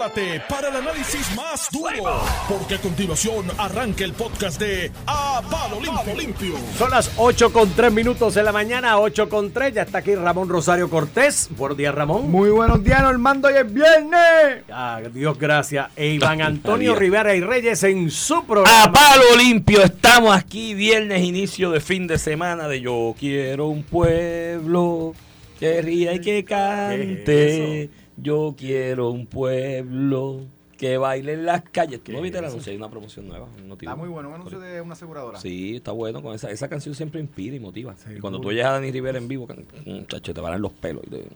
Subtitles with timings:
[0.00, 5.78] prepárate para el análisis más duro, porque a continuación arranca el podcast de A Palo
[5.80, 6.14] Limpio.
[6.16, 6.54] Limpio.
[6.78, 9.74] Son las 8 con 3 minutos de la mañana, 8 con 3.
[9.74, 11.48] Ya está aquí Ramón Rosario Cortés.
[11.56, 12.30] Buenos días, Ramón.
[12.30, 14.64] Muy buenos días, Normando, hoy es viernes.
[14.70, 15.88] Ah, Dios gracias.
[15.96, 18.84] E Iván Antonio Rivera y Reyes en su programa.
[18.84, 23.82] A palo limpio, estamos aquí viernes, inicio de fin de semana de Yo quiero un
[23.82, 25.14] pueblo
[25.58, 27.90] que ría y que cante.
[28.22, 30.40] Yo quiero un pueblo
[30.76, 32.02] que baile en las calles.
[32.02, 32.70] ¿Tú no viste el anuncio?
[32.70, 33.46] Hay una promoción nueva.
[33.64, 35.38] un Está muy bueno, un anuncio de una aseguradora.
[35.38, 36.22] Sí, está bueno.
[36.22, 37.94] Con esa, esa canción siempre inspira y motiva.
[38.16, 39.46] y cuando tú oyes a Dani Rivera en vivo,
[39.84, 41.02] muchacho, te van a dar los pelos.
[41.06, 41.26] y te-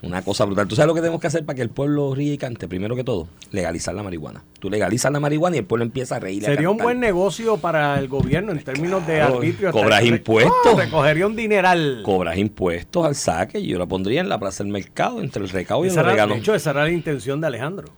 [0.00, 0.68] Una cosa brutal.
[0.68, 2.68] ¿Tú sabes lo que tenemos que hacer para que el pueblo ríe y cante?
[2.68, 4.44] Primero que todo, legalizar la marihuana.
[4.60, 6.42] Tú legalizas la marihuana y el pueblo empieza a reír.
[6.42, 9.72] y a Sería un buen negocio para el gobierno en términos de Claro, arbitrio.
[9.72, 10.54] cobras impuestos.
[10.72, 10.78] ¡Oh!
[10.78, 12.02] recogería un dineral.
[12.04, 15.48] Cobras impuestos al saque y yo la pondría en la plaza del mercado entre el
[15.48, 16.34] recaudo y el regalo.
[16.34, 17.88] de hecho, esa era la intención de Alejandro.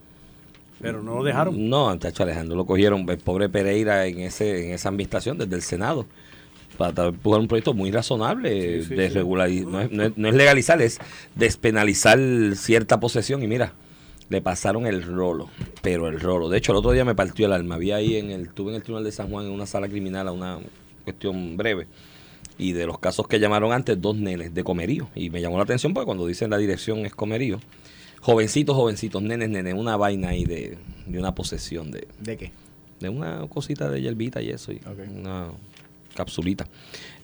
[0.80, 1.68] Pero no lo dejaron.
[1.68, 5.60] No, chacho Alejandro lo cogieron, el pobre Pereira en ese en esa administración desde el
[5.60, 6.06] Senado
[6.80, 10.80] para empujar un proyecto muy razonable de regulariz- no, es, no es- no es legalizar,
[10.80, 10.98] es
[11.34, 12.18] despenalizar
[12.56, 13.74] cierta posesión y mira,
[14.30, 15.50] le pasaron el rolo,
[15.82, 16.48] pero el rolo.
[16.48, 17.76] De hecho, el otro día me partió el alma.
[17.76, 20.28] Vi ahí en el tuve en el Tribunal de San Juan en una sala criminal
[20.28, 20.58] a una
[21.04, 21.86] cuestión breve
[22.56, 25.64] y de los casos que llamaron antes dos nenes de comerío y me llamó la
[25.64, 27.60] atención porque cuando dicen la dirección es comerío.
[28.22, 32.52] Jovencitos, jovencitos, nenes, nenes, una vaina ahí de, de una posesión de, ¿De qué?
[33.00, 34.98] de una cosita de hierbita y eso, y Ok.
[35.18, 35.48] una
[36.20, 36.66] capsulita.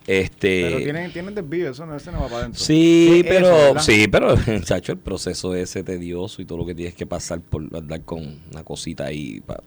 [0.06, 2.60] Este, Pero tienen, tienen desvío, eso no, ese no va para adentro.
[2.62, 6.94] sí, eso, pero sí, pero chacho, el proceso ese tedioso y todo lo que tienes
[6.94, 9.60] que pasar por andar con una cosita ahí pa-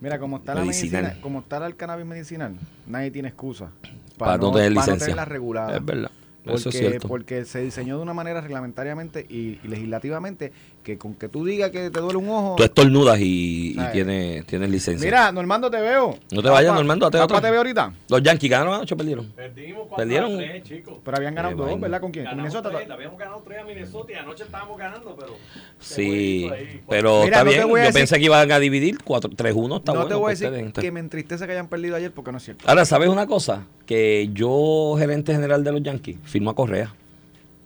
[0.00, 1.02] Mira, como está la Medicinal.
[1.04, 2.54] medicina, como está el cannabis medicinal,
[2.86, 3.70] nadie tiene excusa
[4.18, 5.06] para, no tener para licencia.
[5.06, 5.76] tenerla regulada.
[5.76, 6.10] Es verdad.
[6.44, 7.08] Eso es Porque, cierto.
[7.08, 10.52] porque se diseñó de una manera reglamentariamente y, y legislativamente
[10.82, 12.54] que con que tú digas que te duele un ojo.
[12.56, 15.04] Tú estornudas y, tienes, tienes licencia.
[15.06, 16.18] Mira, Normando, te veo.
[16.32, 17.40] No te vayas, Normando, papá, otro.
[17.40, 17.92] te veo ahorita.
[18.08, 19.26] Los Yankees ganaron anoche o perdieron.
[19.32, 20.40] Perdimos Perdieron.
[20.64, 20.98] chicos.
[21.04, 21.80] Pero habían ganado Qué dos.
[21.80, 22.00] ¿verdad?
[22.00, 22.24] ¿Con quién?
[22.26, 22.70] ¿Con Minnesota?
[22.92, 25.34] habíamos ganado tres a Minnesota y anoche estábamos ganando, pero...
[25.80, 26.48] Sí,
[26.88, 27.68] pero Mira, está no te bien.
[27.68, 29.76] Yo decir- pensé que iban a dividir 4 3-1.
[29.78, 30.72] Está no bueno te voy a decir ustedes.
[30.72, 32.64] que me entristece que hayan perdido ayer porque no es cierto.
[32.68, 33.66] Ahora, ¿sabes una cosa?
[33.86, 36.94] Que yo, gerente general de los Yankees, firmo a Correa.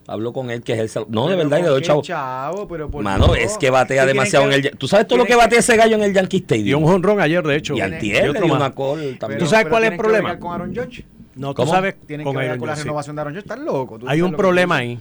[0.09, 0.89] Hablo con él, que es el...
[0.89, 2.03] sal- No, de Pero verdad, y le ¿por doy chavo.
[2.03, 2.69] chavo?
[2.69, 3.39] Pero por Mano, Dios.
[3.39, 4.71] es que batea demasiado que- en el...
[4.79, 6.65] ¿Tú sabes todo lo que batea ese gallo en el Yankee Stadium?
[6.65, 7.75] Dio un jonrón ayer, de hecho.
[7.75, 8.57] Y Tiene- y dio más.
[8.57, 9.39] una call Pero- también.
[9.41, 10.39] ¿Tú sabes pero cuál es el problema?
[10.39, 11.05] con Aaron Judge.
[11.35, 11.73] No, tú ¿Cómo?
[11.73, 12.85] sabes Tienen con que ver Aaron con la Judge, sí.
[12.89, 13.43] renovación de Aaron Judge.
[13.43, 13.99] Estás loco.
[13.99, 14.99] Tú Hay un problema ahí.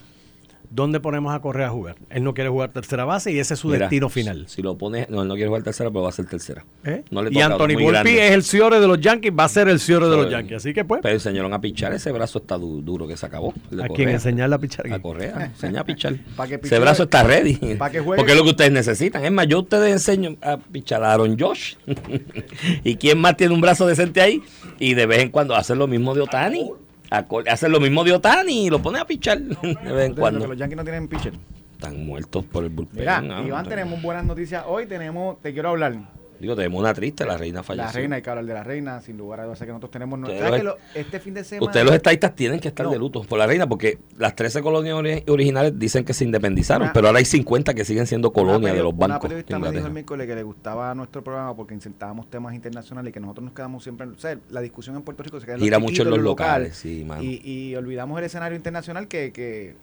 [0.75, 1.96] ¿Dónde ponemos a Correa a jugar?
[2.09, 4.44] Él no quiere jugar tercera base y ese es su Mira, destino final.
[4.50, 5.09] Si lo pones...
[5.09, 6.66] No, él no quiere jugar tercera, pero va a ser tercera.
[6.84, 7.03] ¿Eh?
[7.12, 9.80] No le y Anthony Volpi es el ciore de los Yankees, va a ser el
[9.80, 10.58] ciore de los Yankees.
[10.58, 11.94] Así que pues, Pero enseñaron a pichar.
[11.94, 13.52] Ese brazo está du- duro que se acabó.
[13.52, 13.88] ¿a Correa.
[13.96, 14.91] quién enseñarle a pichar?
[14.91, 16.16] A Correa, enseña a pichar.
[16.36, 17.56] Pa' que Ese piche- brazo está ready.
[17.78, 18.18] pa' que juegue.
[18.19, 19.24] Porque es lo que ustedes necesitan.
[19.24, 21.75] Es más, yo ustedes enseño a pichar a Aaron Josh.
[22.84, 24.42] ¿Y quién más tiene un brazo decente ahí?
[24.80, 26.69] Y de vez en cuando hacen lo mismo de Otani.
[27.50, 30.48] Hacen lo mismo de Otani y lo ponen a pichar de vez en cuando.
[30.48, 31.34] los Yankees no tienen pitcher.
[31.74, 33.00] Están muertos por el bullpen.
[33.00, 33.46] Mira, ¿no?
[33.46, 34.64] Iván, tenemos buenas noticias.
[34.66, 35.96] Hoy tenemos, te quiero hablar.
[36.40, 37.85] Digo, tenemos una triste, la reina falleció.
[37.88, 40.19] La reina, hay que hablar de la reina, sin lugar a dudas, que nosotros tenemos.
[40.19, 41.66] Ustedes ¿Sabes los- que lo- este fin de semana.
[41.68, 42.91] Ustedes los estadistas tienen que estar No.
[42.91, 46.84] de luto por la reina porque las 13 colonias ori- originales dicen que se independizaron,
[46.84, 49.35] Una- pero ahora hay 50 que siguen siendo Una colonias de los Una bancos de
[49.44, 53.13] periodista me dijo el miércoles que le gustaba nuestro programa porque insertábamos temas internacionales y
[53.13, 54.07] que nosotros nos quedamos siempre.
[54.07, 56.24] O sea, la discusión en Puerto Rico se queda en Gira mucho en lo los
[56.25, 57.24] local, locales, sí, mano.
[57.24, 59.75] Y, y olvidamos el escenario internacional que, que,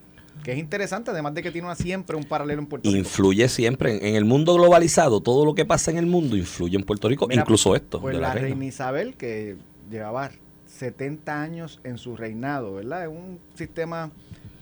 [0.44, 2.98] que es interesante, además de que tiene una, siempre un paralelo en Puerto Rico.
[2.98, 6.76] Influye siempre en, en el mundo globalizado, todo lo que pasa en el mundo influye
[6.76, 8.48] en Puerto Rico, Mira, incluso esto Pues de la, la, reina.
[8.48, 9.56] reina Isabel, que
[9.90, 10.30] llevaba
[10.66, 13.02] 70 años en su reinado, ¿verdad?
[13.04, 14.10] Es un sistema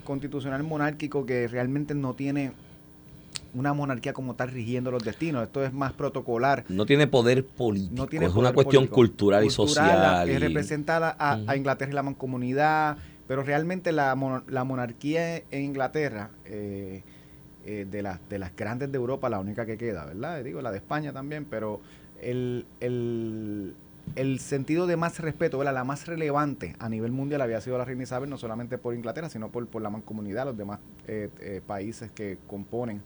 [0.05, 2.53] constitucional monárquico que realmente no tiene
[3.55, 5.43] una monarquía como tal rigiendo los destinos.
[5.45, 6.65] Esto es más protocolar.
[6.69, 8.95] No tiene poder político, No tiene es poder una cuestión político.
[8.97, 10.29] cultural, y social.
[10.29, 11.57] Es y- representada a.
[11.57, 12.97] Inglaterra y la mancomunidad,
[13.31, 17.05] pero realmente la, la monarquía en Inglaterra, eh,
[17.65, 20.43] eh, de, las de las grandes de Europa, la única que queda, ¿verdad?
[20.43, 21.81] Digo, la de España también, pero
[22.21, 23.77] el, el,
[24.17, 25.75] el sentido de más respeto, ¿verdad?
[25.75, 29.29] la más relevante a nivel mundial había sido la reina Isabel, no solamente por Inglaterra,
[29.29, 33.01] sino por, por la mancomunidad, los demás eh, eh, países que componen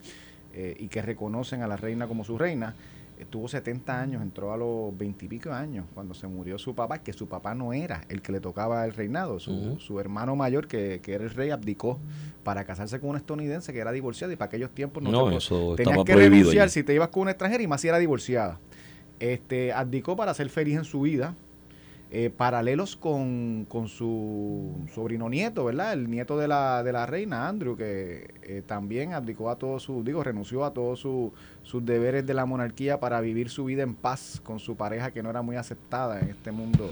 [0.55, 2.75] eh, y que reconocen a la reina como su reina.
[3.19, 6.99] Estuvo 70 años, entró a los 20 y pico años cuando se murió su papá,
[6.99, 9.39] que su papá no era el que le tocaba el reinado.
[9.39, 12.01] Su, su hermano mayor, que, que era el rey, abdicó
[12.43, 15.37] para casarse con una estadounidense que era divorciada y para aquellos tiempos no, No, te
[15.37, 16.69] eso tenías que renunciar ya.
[16.69, 18.59] si te ibas con una extranjera y más si era divorciada.
[19.21, 21.35] Este, abdicó para ser feliz en su vida.
[22.17, 25.95] Eh, paralelos con, con, su sobrino nieto, ¿verdad?
[25.95, 30.05] El nieto de la, de la reina, Andrew, que eh, también abdicó a todo su,
[30.05, 34.41] digo, renunció a todos sus deberes de la monarquía para vivir su vida en paz
[34.45, 36.89] con su pareja que no era muy aceptada en este mundo,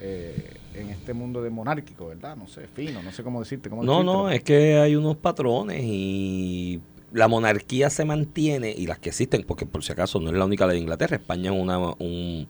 [0.00, 2.36] eh, en este mundo de monárquico, ¿verdad?
[2.36, 3.68] No sé, fino, no sé cómo decirte.
[3.68, 6.80] Cómo no, no, es que hay unos patrones y
[7.12, 10.44] la monarquía se mantiene y las que existen, porque por si acaso no es la
[10.44, 12.46] única de Inglaterra, España es una, un,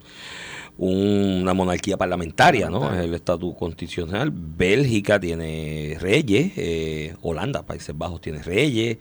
[0.79, 2.93] una monarquía parlamentaria, ¿no?
[2.93, 4.31] Es el estatus constitucional.
[4.33, 8.99] Bélgica tiene reyes, eh, Holanda, Países Bajos tiene reyes,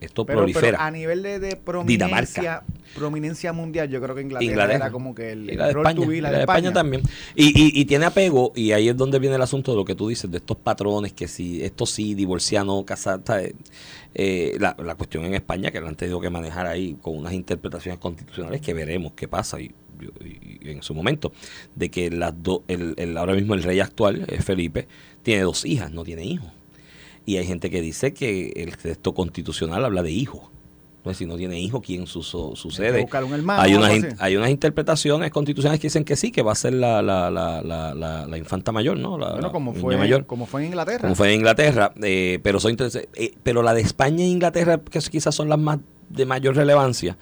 [0.00, 0.72] esto prolifera.
[0.72, 2.62] Pero a nivel de, prominencia,
[2.94, 6.72] prominencia mundial, yo creo que Inglaterra, era como que el, la de España, la España.
[6.72, 7.02] también.
[7.34, 10.08] Y, y, tiene apego, y ahí es donde viene el asunto de lo que tú
[10.08, 13.22] dices, de estos patrones, que si esto sí, divorciano, casado,
[14.14, 17.32] eh, la, la cuestión en España, que la han tenido que manejar ahí con unas
[17.32, 19.60] interpretaciones constitucionales que veremos qué pasa.
[19.60, 19.72] Y
[20.62, 21.32] en su momento,
[21.74, 22.34] de que las
[22.68, 24.88] el, ahora mismo el rey actual, Felipe,
[25.22, 26.50] tiene dos hijas, no tiene hijos.
[27.26, 30.50] Y hay gente que dice que el texto constitucional habla de hijos.
[31.04, 33.06] No si no tiene hijos, ¿quién sucede?
[33.56, 37.00] hay, unas, hay unas interpretaciones constitucionales que dicen que sí, que va a ser la,
[37.00, 39.16] la, la, la, infanta mayor, ¿no?
[39.16, 40.26] bueno, como fue, mayor.
[40.26, 41.00] como fue en Inglaterra.
[41.00, 41.92] Como fue en Inglaterra.
[42.02, 42.76] Eh, pero, son,
[43.14, 45.78] eh, pero la de España e Inglaterra, que quizás son las más
[46.10, 47.16] de mayor relevancia,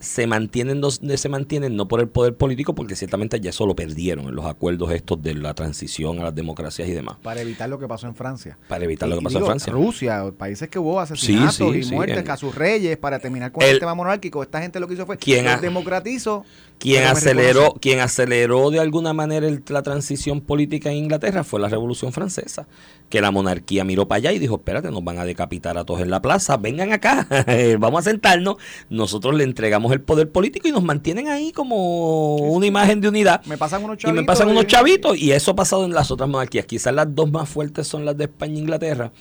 [0.00, 3.76] se mantienen donde se mantienen, no por el poder político, porque ciertamente ya eso lo
[3.76, 7.18] perdieron en los acuerdos estos de la transición a las democracias y demás.
[7.22, 8.56] Para evitar lo que pasó en Francia.
[8.66, 9.72] Para evitar lo que pasó en Francia.
[9.72, 13.94] Rusia, países que hubo asesinatos y muertes a sus reyes para terminar con el, sistema
[13.94, 14.42] monárquico.
[14.42, 16.44] Esta gente lo que hizo fue quien democratizó.
[16.80, 22.10] Quien aceleró, quien aceleró de alguna manera la transición política en Inglaterra fue la Revolución
[22.12, 22.66] Francesa
[23.10, 26.00] que la monarquía miró para allá y dijo, espérate, nos van a decapitar a todos
[26.00, 27.26] en la plaza, vengan acá,
[27.78, 28.56] vamos a sentarnos,
[28.88, 33.44] nosotros le entregamos el poder político y nos mantienen ahí como una imagen de unidad.
[33.44, 34.16] Me pasan unos chavitos.
[34.16, 36.66] Y me pasan unos chavitos y eso ha pasado en las otras monarquías.
[36.66, 39.12] Quizás las dos más fuertes son las de España e Inglaterra,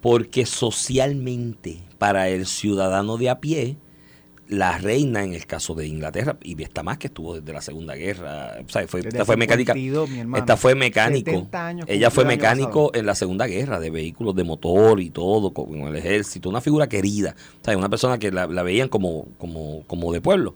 [0.00, 3.76] porque socialmente para el ciudadano de a pie,
[4.48, 7.94] la reina en el caso de Inglaterra, y está más que estuvo desde la Segunda
[7.94, 9.74] Guerra, o sea, fue, esta fue mecánica,
[10.36, 11.48] esta fue mecánico,
[11.86, 15.96] ella fue mecánico en la Segunda Guerra, de vehículos de motor y todo, con el
[15.96, 20.12] ejército, una figura querida, o sea, una persona que la, la veían como, como, como
[20.12, 20.54] de pueblo.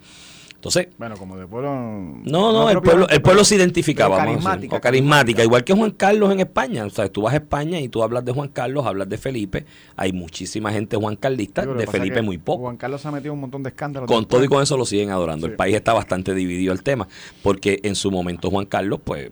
[0.58, 1.70] Entonces, bueno, como de pueblo.
[1.70, 4.16] No, no, el pueblo, el pueblo se identificaba.
[4.16, 6.84] Carismática, o carismática, igual que Juan Carlos en España.
[6.84, 9.66] O sea, tú vas a España y tú hablas de Juan Carlos, hablas de Felipe.
[9.94, 12.62] Hay muchísima gente Juan Carlista, de Felipe muy poco.
[12.62, 14.08] Juan Carlos ha metido un montón de escándalos.
[14.08, 15.46] Con todo y con eso lo siguen adorando.
[15.46, 17.06] El país está bastante dividido el tema,
[17.44, 19.30] porque en su momento Juan Carlos, pues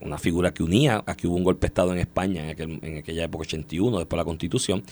[0.00, 3.24] una figura que unía, aquí hubo un golpe de Estado en España en, en aquella
[3.24, 4.82] época 81, después de la Constitución,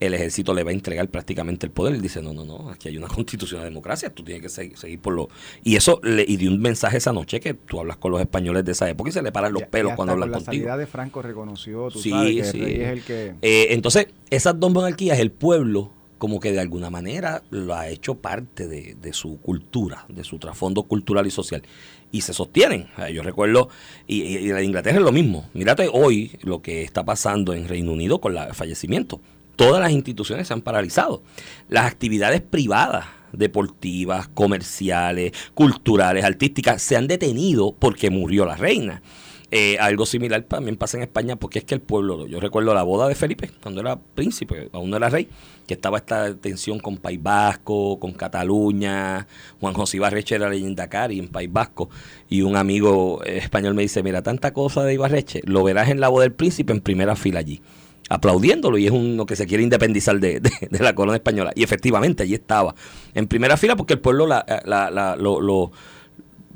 [0.00, 1.96] el ejército le va a entregar prácticamente el poder.
[1.96, 5.00] y dice, no, no, no, aquí hay una constitución de democracia, tú tienes que seguir,
[5.00, 5.28] por lo...
[5.64, 8.64] Y eso le y dio un mensaje esa noche que tú hablas con los españoles
[8.64, 10.86] de esa época y se le paran los pelos cuando hablan con la salida de
[10.86, 13.34] Franco reconoció, tú sí, sabes, que es el que...
[13.42, 18.16] Eh, entonces, esas dos monarquías, el pueblo como que de alguna manera lo ha hecho
[18.16, 21.62] parte de, su cultura, de su trasfondo cultural y social
[22.10, 22.88] y se sostienen.
[23.12, 23.68] Yo recuerdo,
[24.06, 25.48] y, y, la Inglaterra es lo mismo.
[25.54, 29.20] Mírate hoy lo que está pasando en Reino Unido con el fallecimiento.
[29.56, 31.22] Todas las instituciones se han paralizado.
[31.68, 39.02] Las actividades privadas, deportivas, comerciales, culturales, artísticas, se han detenido porque murió la reina.
[39.50, 42.82] Eh, algo similar también pasa en España porque es que el pueblo, yo recuerdo la
[42.82, 45.26] boda de Felipe, cuando era príncipe, aún no era rey,
[45.66, 49.26] que estaba esta tensión con País Vasco, con Cataluña,
[49.58, 51.88] Juan José Ibarreche era leyenda Cari en País Vasco,
[52.28, 56.08] y un amigo español me dice, mira, tanta cosa de Ibarreche, lo verás en la
[56.08, 57.62] boda del príncipe en primera fila allí
[58.10, 61.52] aplaudiéndolo y es uno que se quiere independizar de, la corona española.
[61.54, 62.74] Y efectivamente allí estaba,
[63.14, 65.70] en primera fila porque el pueblo la, la, lo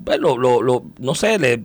[0.04, 1.64] bueno, lo, lo, no sé, le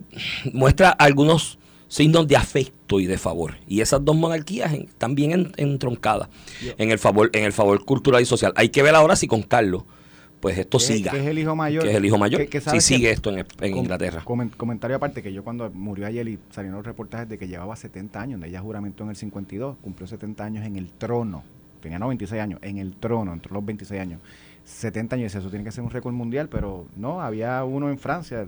[0.52, 3.54] muestra algunos signos de afecto y de favor.
[3.66, 6.28] Y esas dos monarquías están bien entroncadas
[6.76, 8.52] en el favor, en el favor cultural y social.
[8.56, 9.84] Hay que ver ahora si con Carlos,
[10.40, 11.10] pues esto siga.
[11.10, 11.82] Que es el hijo mayor.
[11.82, 12.46] Que es el hijo mayor.
[12.70, 14.22] si sigue esto en, Inglaterra.
[14.24, 18.20] comentario aparte, que yo cuando murió ayer y salieron los reportajes de que llevaba 70
[18.20, 21.42] años, de ella juramentó en el 52, cumplió 70 años en el trono.
[21.80, 24.20] Tenía 96 años, en el trono, entró los 26 años.
[24.68, 28.46] 70 años, eso tiene que ser un récord mundial, pero no, había uno en Francia,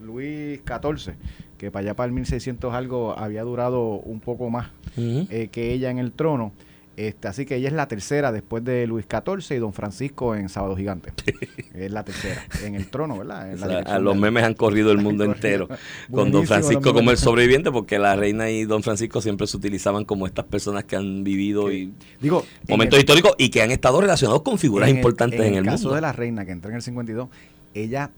[0.00, 1.14] Luis XIV,
[1.58, 5.90] que para allá para el 1600 algo había durado un poco más eh, que ella
[5.90, 6.52] en el trono.
[6.96, 10.48] Este, así que ella es la tercera después de Luis XIV y Don Francisco en
[10.48, 11.12] Sábado Gigante.
[11.74, 13.84] es la tercera en el trono, ¿verdad?
[13.86, 15.68] a los memes han corrido el mundo entero
[16.10, 20.04] con Don Francisco como el sobreviviente, porque la reina y Don Francisco siempre se utilizaban
[20.04, 24.42] como estas personas que han vivido y digo momentos históricos y que han estado relacionados
[24.42, 25.70] con figuras importantes en el, mundo.
[25.70, 27.28] En el caso de la reina que entró en el 52,
[27.74, 28.10] ella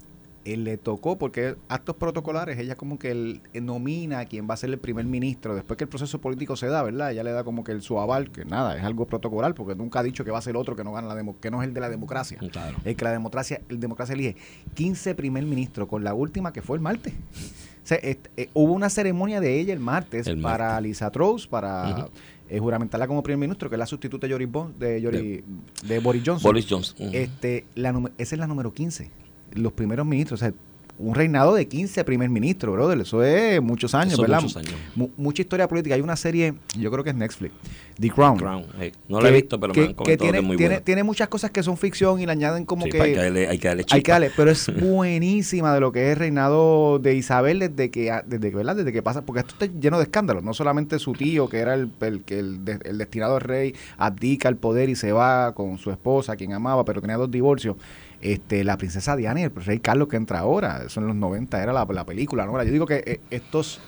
[0.46, 4.56] él le tocó, porque actos protocolares, ella como que él, nomina a quien va a
[4.56, 7.10] ser el primer ministro, después que el proceso político se da, ¿verdad?
[7.10, 10.00] Ella le da como que el su aval, que nada, es algo protocolar, porque nunca
[10.00, 11.74] ha dicho que va a ser otro que no gana la que no es el
[11.74, 12.38] de la democracia.
[12.50, 12.76] Claro.
[12.84, 14.36] El que la democracia, el democracia elige
[14.74, 17.12] 15 primer ministros, con la última que fue el martes.
[17.12, 18.18] O sea, eh,
[18.54, 22.08] hubo una ceremonia de ella el martes, para Lisa Truss, para
[22.48, 24.46] eh, juramentarla como primer ministro, que es la sustituta de, Jory
[24.78, 25.44] de,
[25.84, 26.48] de, Boris Johnson.
[26.48, 27.10] Boris Johnson.
[27.12, 29.10] este, la, esa es la número 15.
[29.56, 30.54] Los primeros ministros, o sea,
[30.98, 32.98] un reinado de 15 primer ministro, brother.
[33.00, 34.40] Eso es muchos años, ¿verdad?
[34.40, 34.74] Muchos años.
[35.16, 35.94] mucha historia política.
[35.94, 37.52] Hay una serie, yo creo que es Netflix,
[37.98, 38.66] The Crown.
[39.08, 41.62] No la he visto, pero me han que tiene, muy tiene, tiene, muchas cosas que
[41.62, 43.00] son ficción y le añaden como que...
[43.00, 46.06] Hay que darle, hay que darle, hay que darle pero es buenísima de lo que
[46.06, 48.76] es el reinado de Isabel desde que, desde que, ¿verdad?
[48.76, 50.42] Desde que pasa, porque esto está lleno de escándalos.
[50.42, 54.56] No solamente su tío, que era el, el, el, el destinado al rey, abdica el
[54.56, 57.76] poder y se va con su esposa, quien amaba, pero tenía dos divorcios
[58.20, 61.62] este, la princesa Diana y el rey Carlos que entra ahora, eso en los 90
[61.62, 62.62] era la, película, ¿no?
[62.62, 63.80] Yo digo que eh, estos,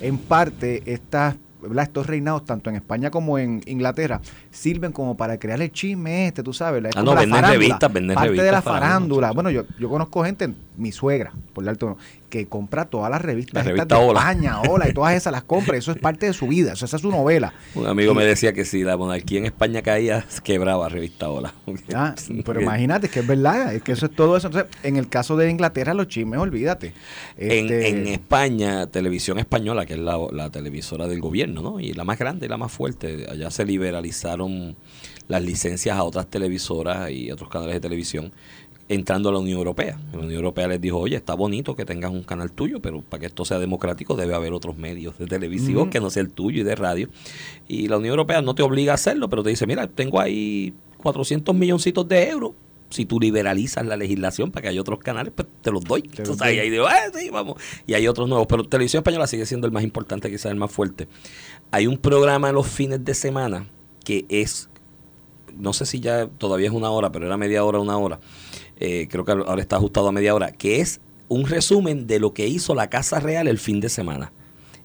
[0.00, 1.36] en parte, estas
[1.82, 4.20] estos reinados, tanto en España como en Inglaterra,
[4.58, 6.84] sirven como para crear el chisme este, tú sabes.
[6.94, 9.30] ah, no, vender revistas, vender parte de la farándula.
[9.30, 11.96] Bueno, yo, yo conozco gente, mi suegra, por darte uno,
[12.28, 15.76] que compra todas las revistas la revista de España, Hola, y todas esas las compra.
[15.76, 17.52] Eso es parte de su vida, eso, esa es su novela.
[17.74, 21.54] Un amigo me decía que si la monarquía en España caía, quebraba revista Hola.
[21.94, 24.48] Ah, pero imagínate, que es verdad, es que eso es todo eso.
[24.48, 26.92] Entonces, en el caso de Inglaterra, los chismes, olvídate.
[27.36, 31.80] Este, en, España, Televisión Española, que es la, la televisora del gobierno, ¿no?
[31.80, 34.47] Y la más grande y la más fuerte, allá se liberalizaron
[35.28, 38.32] las licencias a otras televisoras y otros canales de televisión
[38.88, 39.98] entrando a la Unión Europea.
[40.12, 43.20] La Unión Europea les dijo, oye, está bonito que tengas un canal tuyo, pero para
[43.20, 46.62] que esto sea democrático debe haber otros medios de televisión que no sea el tuyo
[46.62, 47.08] y de radio.
[47.68, 50.72] Y la Unión Europea no te obliga a hacerlo, pero te dice, mira, tengo ahí
[50.98, 52.52] 400 milloncitos de euros.
[52.90, 56.08] Si tú liberalizas la legislación para que haya otros canales, pues te los doy.
[56.16, 57.60] Entonces, ahí digo, ah, sí, vamos.
[57.86, 58.46] Y hay otros nuevos.
[58.46, 61.06] Pero Televisión Española sigue siendo el más importante, quizás el más fuerte.
[61.70, 63.66] Hay un programa los fines de semana
[64.08, 64.70] que es,
[65.54, 68.18] no sé si ya todavía es una hora, pero era media hora, una hora
[68.78, 72.32] eh, creo que ahora está ajustado a media hora, que es un resumen de lo
[72.32, 74.32] que hizo la Casa Real el fin de semana.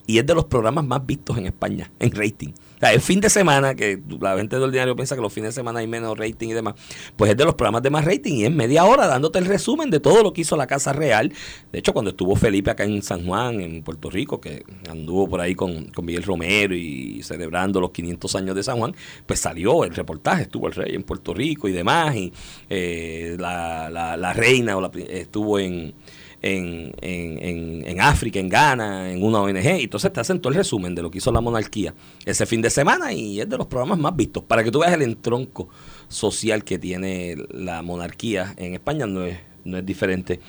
[0.05, 2.53] Y es de los programas más vistos en España, en rating
[2.91, 5.79] el fin de semana, que la gente del ordinario piensa que los fines de semana
[5.79, 6.75] hay menos rating y demás,
[7.15, 9.89] pues es de los programas de más rating y es media hora dándote el resumen
[9.89, 11.31] de todo lo que hizo la Casa Real.
[11.71, 15.39] De hecho, cuando estuvo Felipe acá en San Juan, en Puerto Rico, que anduvo por
[15.39, 18.93] ahí con, Miguel Romero y celebrando los 500 años de San Juan,
[19.25, 22.33] pues salió el reportaje, estuvo el rey en Puerto Rico y demás, y
[22.69, 24.75] eh, la, la, reina
[25.09, 25.93] estuvo en
[26.43, 29.65] en, en, en, África, en Ghana, en una ONG.
[29.65, 31.95] Entonces te hacen todo el resumen de lo que hizo la monarquía
[32.25, 34.43] ese fin de semana y es de los programas más vistos.
[34.43, 35.69] Para que tú veas el entronco
[36.09, 40.41] social que tiene la monarquía en España, no es, no es diferente.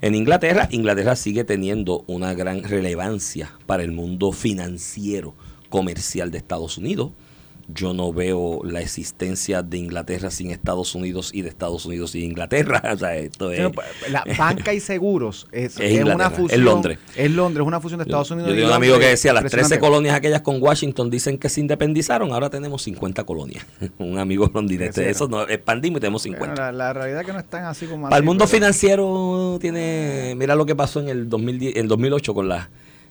[0.00, 5.34] En Inglaterra, Inglaterra sigue teniendo una gran relevancia para el mundo financiero
[5.68, 7.10] comercial de Estados Unidos
[7.74, 12.24] yo no veo la existencia de Inglaterra sin Estados Unidos y de Estados Unidos sin
[12.24, 12.82] Inglaterra.
[12.90, 16.50] O sea, esto es, pues, la banca y seguros es, una fusión.
[16.50, 16.98] Es Londres.
[17.14, 18.50] Es Londres, es una fusión de Estados Unidos.
[18.50, 21.60] Yo, tengo un amigo que decía, las 13 colonias aquellas con Washington dicen que se
[21.60, 23.64] independizaron, ahora tenemos 50 colonias.
[23.98, 25.08] un amigo londinense.
[25.08, 26.72] Eso no, expandimos y tenemos 50.
[26.72, 28.04] la, realidad es que no están así como...
[28.08, 30.34] Para el mundo financiero tiene...
[30.36, 32.70] Mira lo que pasó en el, 2010, en 2008 con la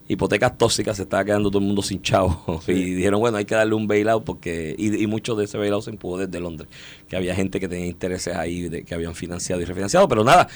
[0.10, 2.62] hipotecas tóxicas, se estaba quedando todo el mundo sin chavo.
[2.68, 5.84] Y dijeron, bueno, hay que darle un bailout porque, y, y mucho de ese bailout
[5.84, 6.70] se empujó desde Londres,
[7.08, 10.08] que había gente que tenía intereses ahí de, que habían financiado y refinanciado.
[10.08, 10.48] Pero nada,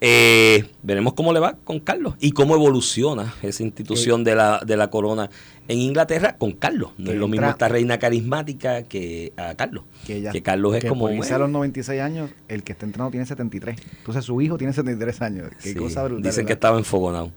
[0.00, 4.76] eh, veremos cómo le va con Carlos y cómo evoluciona esa institución de, la, de
[4.76, 5.30] la corona
[5.68, 6.92] en Inglaterra con Carlos.
[6.96, 9.84] No es lo mismo esta reina carismática que a Carlos.
[10.06, 11.06] Que, Carlos es como.
[11.06, 13.76] a los 96 años, el que está entrando tiene 73.
[13.98, 15.50] Entonces su hijo tiene 73 años.
[15.62, 16.22] Qué cosa brutal.
[16.22, 17.30] Dicen que estaba enfogonado.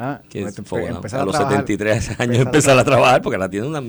[0.00, 3.80] Ah, que pues, a, los 73 años empezar a trabajar porque la tiene una,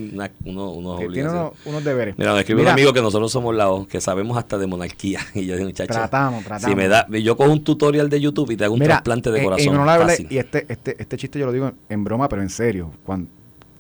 [0.44, 2.18] unos, unos, deberes.
[2.18, 5.20] Mira, me escribe un amigo que nosotros somos lados, que sabemos hasta de monarquía.
[5.39, 6.70] Y yo digo, muchacho, tratamos, tratamos.
[6.70, 9.44] Si me da, yo cojo un tutorial de YouTube y te hago un trasplante de
[9.44, 10.28] corazón.
[10.30, 12.92] y este, este, este chiste yo lo digo en broma, pero en serio.
[13.06, 13.30] Cuando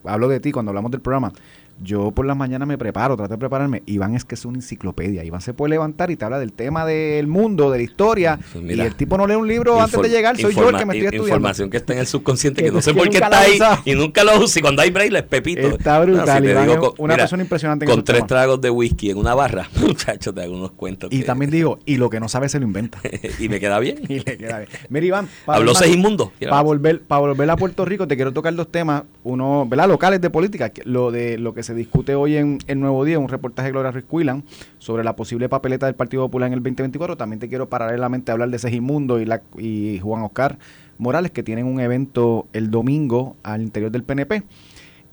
[0.03, 1.33] hablo de ti, cuando hablamos del programa,
[1.81, 3.83] yo por las mañanas me preparo, trato de prepararme.
[3.85, 5.23] Iván es que es una enciclopedia.
[5.23, 8.39] Iván se puede levantar y te habla del tema del mundo, de la historia.
[8.55, 10.37] y el tipo no lee un libro antes de llegar.
[10.37, 11.27] Soy yo el que me estoy estudiando.
[11.27, 14.23] Información que está en el subconsciente, que, no sé por qué está ahí y nunca
[14.23, 14.59] lo uso.
[14.59, 15.67] Y cuando hay braille es pepito.
[15.67, 16.45] Está brutal.
[16.45, 17.85] Iván una persona impresionante.
[17.85, 21.11] con tres tragos de whisky en una barra, muchachos, te hago unos cuentos.
[21.11, 22.99] Y también digo, y lo que no sabe se lo inventa.
[23.39, 23.99] y me queda bien.
[24.07, 24.69] y le queda bien.
[24.89, 25.29] Mira, Iván.
[25.47, 26.31] Habló seis inmundo.
[26.39, 29.03] Para volver, para volver a Puerto Rico, te quiero tocar dos temas.
[29.29, 29.87] Uno, ¿verdad?
[29.87, 33.29] locales de política, lo de lo que se discute hoy en el Nuevo Día, un
[33.29, 34.43] reportaje de Gloria Ruiz Cuilan
[34.77, 37.17] sobre la posible papeleta del Partido Popular en el 2024.
[37.17, 40.57] También te quiero paralelamente hablar de Segimundo y, y Juan Oscar
[40.97, 44.43] Morales, que tienen un evento el domingo al interior del PNP.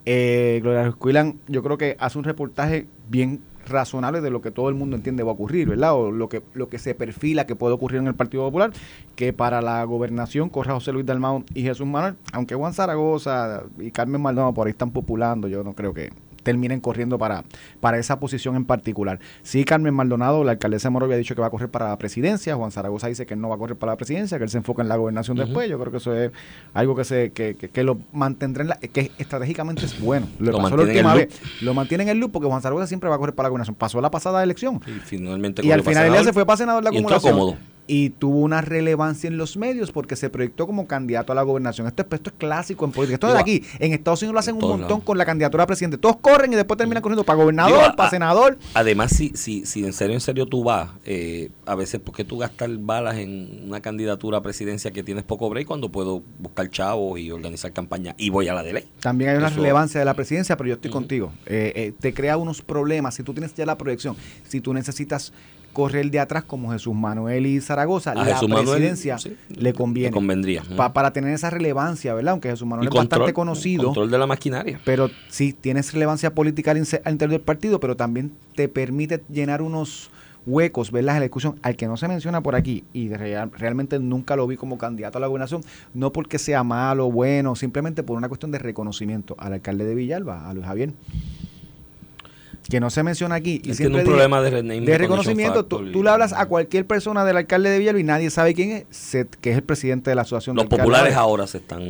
[0.05, 4.51] Eh, Gloria Ruiz Cuilan, yo creo que hace un reportaje bien razonable de lo que
[4.51, 5.95] todo el mundo entiende va a ocurrir, ¿verdad?
[5.95, 8.73] O lo que, lo que se perfila que puede ocurrir en el Partido Popular,
[9.15, 13.91] que para la gobernación corre José Luis Dalmau y Jesús Manuel, aunque Juan Zaragoza y
[13.91, 16.11] Carmen Maldonado por ahí están populando, yo no creo que,
[16.47, 17.43] terminen corriendo para,
[17.81, 19.19] para esa posición en particular.
[19.43, 21.99] Sí, Carmen Maldonado, la alcaldesa de Moro, había dicho que va a correr para la
[21.99, 22.55] presidencia.
[22.55, 24.81] Juan Zaragoza dice que no va a correr para la presidencia, que él se enfoca
[24.81, 25.69] en la gobernación después.
[25.69, 26.31] Yo creo que eso es
[26.73, 30.29] algo que se que, que, lo mantendrá en la, que estratégicamente es bueno.
[30.39, 31.37] Lo, lo pasó la última vez.
[31.63, 33.75] Lo mantiene en el loop porque Juan Zaragoza siempre va a correr para la gobernación.
[33.75, 34.81] Pasó la pasada elección.
[34.87, 37.33] Y finalmente Y al final él se fue para senador la acumulación.
[37.33, 41.43] cómodo y tuvo una relevancia en los medios porque se proyectó como candidato a la
[41.43, 41.87] gobernación.
[41.87, 43.15] Esto, es clásico en política.
[43.15, 45.99] Esto de aquí, en Estados Unidos lo hacen un montón con la candidatura a presidente.
[45.99, 48.59] Todos corren y después terminan corriendo para gobernador, para senador.
[48.75, 52.25] Además, si, si, si en serio, en serio tú vas, eh, a veces, ¿por qué
[52.25, 56.69] tú gastas balas en una candidatura a presidencia que tienes poco break cuando puedo buscar
[56.71, 58.85] chavos y organizar campaña y voy a la de ley?
[59.01, 61.33] También hay una relevancia de la presidencia, pero yo estoy contigo.
[61.47, 64.17] Eh, eh, te crea unos problemas si tú tienes ya la proyección,
[64.47, 65.33] si tú necesitas
[65.77, 69.19] correr de atrás como Jesús Manuel y Zaragoza, la presidencia
[69.51, 70.11] le conviene.
[70.11, 70.63] convendría.
[70.95, 72.33] para tener esa relevancia, ¿verdad?
[72.33, 73.85] Aunque Jesús Manuel es bastante conocido.
[73.85, 74.81] Control de la maquinaria.
[74.87, 80.09] Pero sí, tienes relevancia política al, interior del partido, pero también te permite llenar unos
[80.47, 81.17] huecos, ¿verdad?
[81.17, 84.57] En la discusión, al que no se menciona por aquí, y realmente nunca lo vi
[84.57, 85.61] como candidato a la gobernación,
[85.93, 89.95] no porque sea malo o bueno, simplemente por una cuestión de reconocimiento al alcalde de
[89.95, 90.95] Villalba, a Luis Javier
[92.69, 93.61] que no se menciona aquí.
[93.65, 95.65] Y tiene un problema de, de reconocimiento.
[95.65, 99.27] Tú, le hablas a cualquier persona del alcalde de Villalba y nadie sabe quién es,
[99.41, 100.57] que es el presidente de la asociación.
[100.57, 101.83] Los populares ahora se están...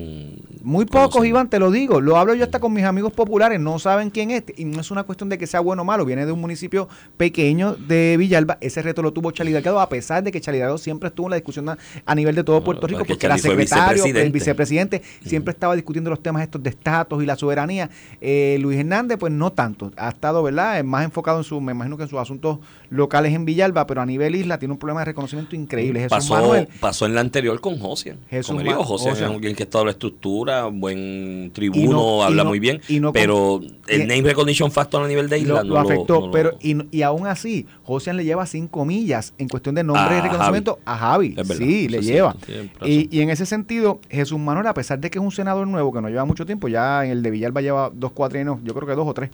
[0.63, 2.01] Muy pocos, Iván, te lo digo.
[2.01, 4.45] Lo hablo yo hasta con mis amigos populares, no saben quién es.
[4.57, 6.89] Y no es una cuestión de que sea bueno o malo, viene de un municipio
[7.17, 8.59] pequeño de Villalba.
[8.61, 11.69] Ese reto lo tuvo Delgado, a pesar de que Delgado siempre estuvo en la discusión
[11.69, 16.23] a, nivel de todo Puerto Rico, porque era secretario, el vicepresidente, siempre estaba discutiendo los
[16.23, 17.91] temas estos de estatus y la soberanía.
[18.21, 19.93] Eh, Luis Hernández, pues no tanto.
[19.97, 20.66] Ha estado, ¿verdad?
[20.85, 22.59] Más enfocado en su, me imagino que en sus asuntos
[22.91, 26.01] locales en Villalba, pero a nivel isla tiene un problema de reconocimiento increíble.
[26.01, 28.17] Jesús pasó, Manuel, pasó en la anterior con José.
[28.29, 32.81] Jesús Como José es alguien que está la estructura, buen tribuno, habla muy bien,
[33.13, 36.31] pero el name recognition factor a nivel de isla lo, no lo afectó.
[36.31, 40.21] pero y, y, aún así, José le lleva cinco millas en cuestión de nombre y
[40.21, 41.37] reconocimiento a Javi.
[41.57, 42.37] Sí, le lleva.
[42.85, 45.93] y, y en ese sentido, Jesús Manuel, a pesar de que es un senador nuevo
[45.93, 48.87] que no lleva mucho tiempo, ya en el de Villalba lleva dos cuatrinos, yo creo
[48.87, 49.31] que dos o tres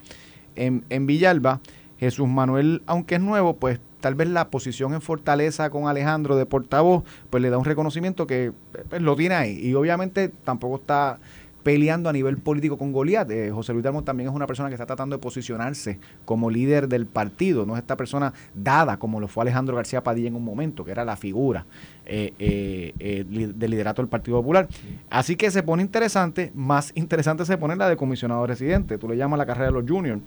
[0.56, 1.60] en, en Villalba.
[1.98, 6.44] Jesús Manuel, aunque es nuevo, pues tal vez la posición en Fortaleza con Alejandro de
[6.44, 8.52] portavoz, pues le da un reconocimiento que
[8.88, 9.60] pues, lo tiene ahí.
[9.62, 11.20] Y obviamente tampoco está
[11.62, 13.31] peleando a nivel político con Goliat.
[13.31, 16.88] Eh, José Luis Dalmón también es una persona que está tratando de posicionarse como líder
[16.88, 20.44] del partido, no es esta persona dada como lo fue Alejandro García Padilla en un
[20.44, 21.66] momento, que era la figura
[22.05, 24.68] eh, eh, del liderato del Partido Popular.
[25.11, 29.16] Así que se pone interesante, más interesante se pone la de comisionado residente, tú le
[29.16, 30.20] llamas la carrera de los juniors.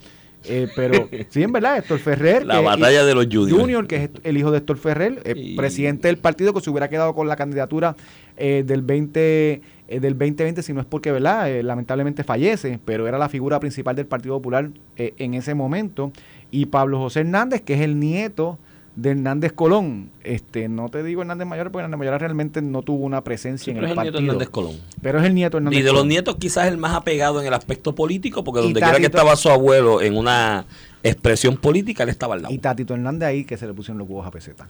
[0.47, 2.45] Eh, pero sí, en verdad, Héctor Ferrer.
[2.45, 3.51] La batalla de los juniors.
[3.51, 6.89] Junior, que es el hijo de Héctor Ferrer, eh, presidente del partido, que se hubiera
[6.89, 7.95] quedado con la candidatura
[8.38, 11.62] eh, del 20 del 2020, si no es porque, ¿verdad?
[11.62, 16.12] lamentablemente fallece, pero era la figura principal del Partido Popular en ese momento.
[16.49, 18.58] Y Pablo José Hernández, que es el nieto
[18.95, 20.10] de Hernández Colón.
[20.23, 23.77] Este, no te digo Hernández Mayor, porque Hernández Mayor realmente no tuvo una presencia en
[23.77, 24.19] el, el partido.
[24.19, 24.75] Hernández Colón.
[25.01, 27.53] Pero es el nieto Hernández Y de los nietos quizás el más apegado en el
[27.53, 30.65] aspecto político, porque donde quiera que estaba su abuelo en una
[31.03, 32.53] expresión política, él estaba al lado.
[32.53, 34.67] Y Tatito Hernández ahí que se le pusieron los huevos a peseta.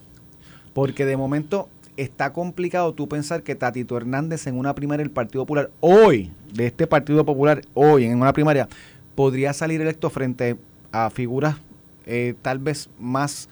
[0.73, 5.43] Porque de momento está complicado tú pensar que Tatito Hernández en una primaria del Partido
[5.43, 8.67] Popular, hoy, de este Partido Popular, hoy en una primaria,
[9.13, 10.57] podría salir electo frente
[10.91, 11.55] a figuras
[12.05, 13.49] eh, tal vez más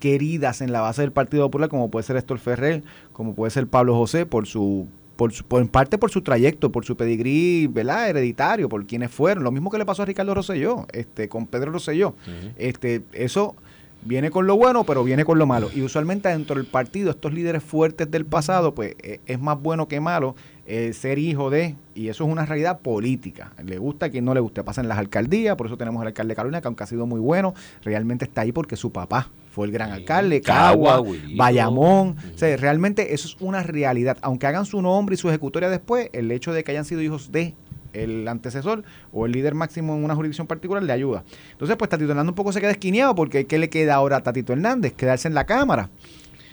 [0.00, 2.82] queridas en la base del Partido Popular, como puede ser Héctor Ferrer,
[3.12, 6.96] como puede ser Pablo José, por su, por, en parte por su trayecto, por su
[6.96, 8.08] pedigrí, ¿verdad?
[8.08, 9.44] hereditario, por quienes fueron.
[9.44, 12.14] Lo mismo que le pasó a Ricardo Rosselló, este, con Pedro Rosselló.
[12.56, 13.54] este, eso
[14.02, 15.68] viene con lo bueno, pero viene con lo malo.
[15.74, 19.88] Y usualmente dentro del partido, estos líderes fuertes del pasado, pues eh, es más bueno
[19.88, 20.34] que malo
[20.72, 23.50] eh, ser hijo de, y eso es una realidad política.
[23.64, 24.62] Le gusta a quien no le guste.
[24.62, 27.06] Pasa en las alcaldías, por eso tenemos al alcalde de Carolina, que aunque ha sido
[27.06, 31.02] muy bueno, realmente está ahí porque su papá fue el gran alcalde, Cagua,
[31.36, 32.14] Bayamón.
[32.32, 34.18] O sea, realmente eso es una realidad.
[34.22, 37.32] Aunque hagan su nombre y su ejecutoria después, el hecho de que hayan sido hijos
[37.32, 37.56] de
[37.92, 41.24] el antecesor o el líder máximo en una jurisdicción particular le ayuda.
[41.50, 44.22] Entonces, pues Tatito Hernández un poco se queda esquineado porque ¿qué le queda ahora a
[44.22, 44.92] Tatito Hernández?
[44.92, 45.90] Quedarse en la Cámara,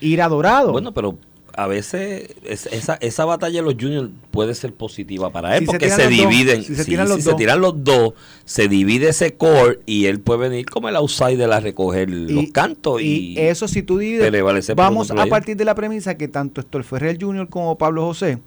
[0.01, 0.71] ir a Dorado.
[0.71, 1.19] Bueno, pero
[1.57, 6.07] a veces esa, esa batalla de los juniors puede ser positiva para él porque se,
[6.07, 6.63] dividen.
[6.63, 8.13] si se, tiran, los se tiran los dos,
[8.45, 13.01] se divide ese core y él puede venir como el outsider a recoger los cantos.
[13.01, 14.31] Y, eso si tú divides,
[14.75, 17.49] vamos a partir de la premisa que tanto Estor Ferrer Jr.
[17.49, 18.37] como Pablo José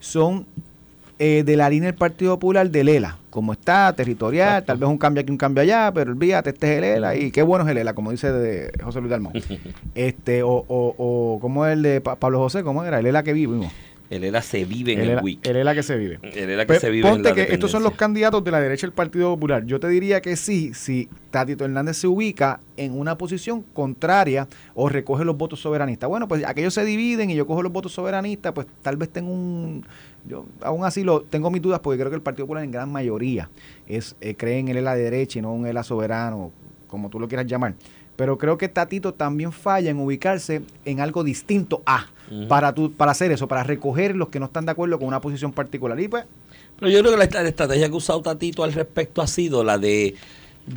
[0.00, 0.46] son
[1.18, 4.98] eh, de la línea del Partido Popular de Lela, como está, territorial, tal vez un
[4.98, 7.70] cambio aquí, un cambio allá, pero olvídate, este es el ELA, y qué bueno es
[7.70, 9.32] el ELA, como dice de José Luis Dalmón.
[9.94, 12.98] este, o, o, o como el de Pablo José, ¿cómo era?
[12.98, 13.72] El ELA que vivimos.
[14.08, 15.46] El ELA se vive en el, WIC.
[15.46, 16.18] El ELA que se vive.
[16.22, 18.86] El ELA que pues, se vive ponte que estos son los candidatos de la derecha
[18.86, 19.64] del Partido Popular.
[19.66, 24.88] Yo te diría que sí, si Tatito Hernández se ubica en una posición contraria o
[24.88, 26.08] recoge los votos soberanistas.
[26.08, 29.32] Bueno, pues aquellos se dividen y yo cojo los votos soberanistas, pues tal vez tengo
[29.32, 29.84] un...
[30.28, 32.90] Yo aún así lo tengo mis dudas porque creo que el Partido Popular en gran
[32.90, 33.48] mayoría
[33.86, 36.50] es eh, cree en el ELA de derecha y no en el ELA soberano,
[36.88, 37.74] como tú lo quieras llamar.
[38.16, 42.06] Pero creo que Tatito también falla en ubicarse en algo distinto a
[42.48, 45.20] para, tu, para hacer eso, para recoger los que no están de acuerdo con una
[45.20, 45.98] posición particular.
[46.00, 46.24] Y pues,
[46.78, 49.78] Pero yo creo que la, estrategia que ha usado Tatito al respecto ha sido la
[49.78, 50.14] de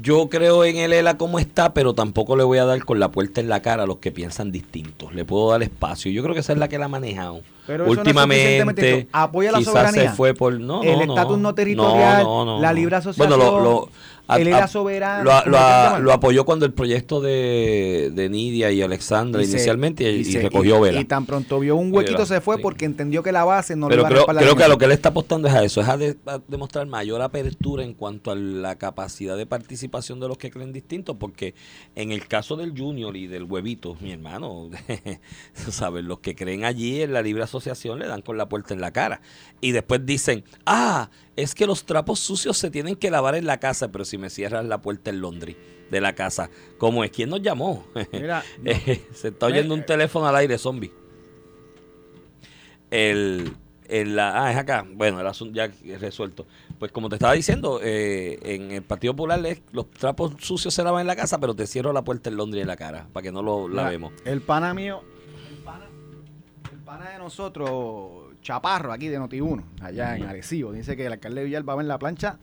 [0.01, 3.09] yo creo en el ELA como está, pero tampoco le voy a dar con la
[3.09, 5.13] puerta en la cara a los que piensan distintos.
[5.15, 6.11] Le puedo dar espacio.
[6.11, 7.41] Yo creo que esa es la que la ha manejado.
[7.65, 10.11] Pero Últimamente, apoya la soberanía.
[10.11, 13.39] Se fue por, no, el estatus no, territorial, la libre asociación.
[13.39, 13.89] Bueno, lo,
[14.37, 15.29] él era soberano.
[15.45, 20.99] Lo, apoyó cuando el proyecto de, de Nidia y Alexandra inicialmente y, recogió Vela.
[20.99, 24.03] Y tan pronto vio un huequito se fue porque entendió que la base no Pero
[24.03, 26.39] le creo, creo que a lo que él está apostando es a eso, es a,
[26.47, 31.15] demostrar mayor apertura en cuanto a la capacidad de participación de los que creen distintos,
[31.17, 31.55] porque
[31.95, 34.69] en el caso del Junior y del Huevito, mi hermano,
[35.53, 36.03] ¿sabes?
[36.03, 38.91] Los que creen allí en la libre asociación le dan con la puerta en la
[38.91, 39.21] cara.
[39.61, 43.59] Y después dicen, ah, es que los trapos sucios se tienen que lavar en la
[43.59, 45.55] casa, pero si me cierras la puerta en Londres
[45.89, 47.11] de la casa, ¿cómo es?
[47.11, 47.85] ¿Quién nos llamó?
[48.11, 50.91] Mira, eh, se está oyendo un teléfono al aire, zombie.
[52.91, 53.55] El,
[53.89, 54.85] la, ah, es acá.
[54.93, 56.45] Bueno, el asunto ya resuelto.
[56.77, 61.01] Pues como te estaba diciendo, eh, en el Partido Popular los trapos sucios se lavan
[61.01, 63.31] en la casa, pero te cierro la puerta en Londres en la cara, para que
[63.31, 64.13] no lo lavemos.
[64.25, 65.01] El pana mío,
[65.49, 65.85] el pana,
[66.71, 70.71] el pana de nosotros Chaparro, aquí de Noti1, allá en Arecibo.
[70.71, 72.37] Dice que el alcalde de Villar va en la plancha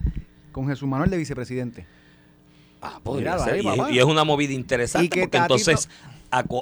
[0.56, 1.84] con Jesús Manuel de vicepresidente.
[2.80, 3.62] Ah, podría ser.
[3.62, 5.90] y, es una movida interesante porque entonces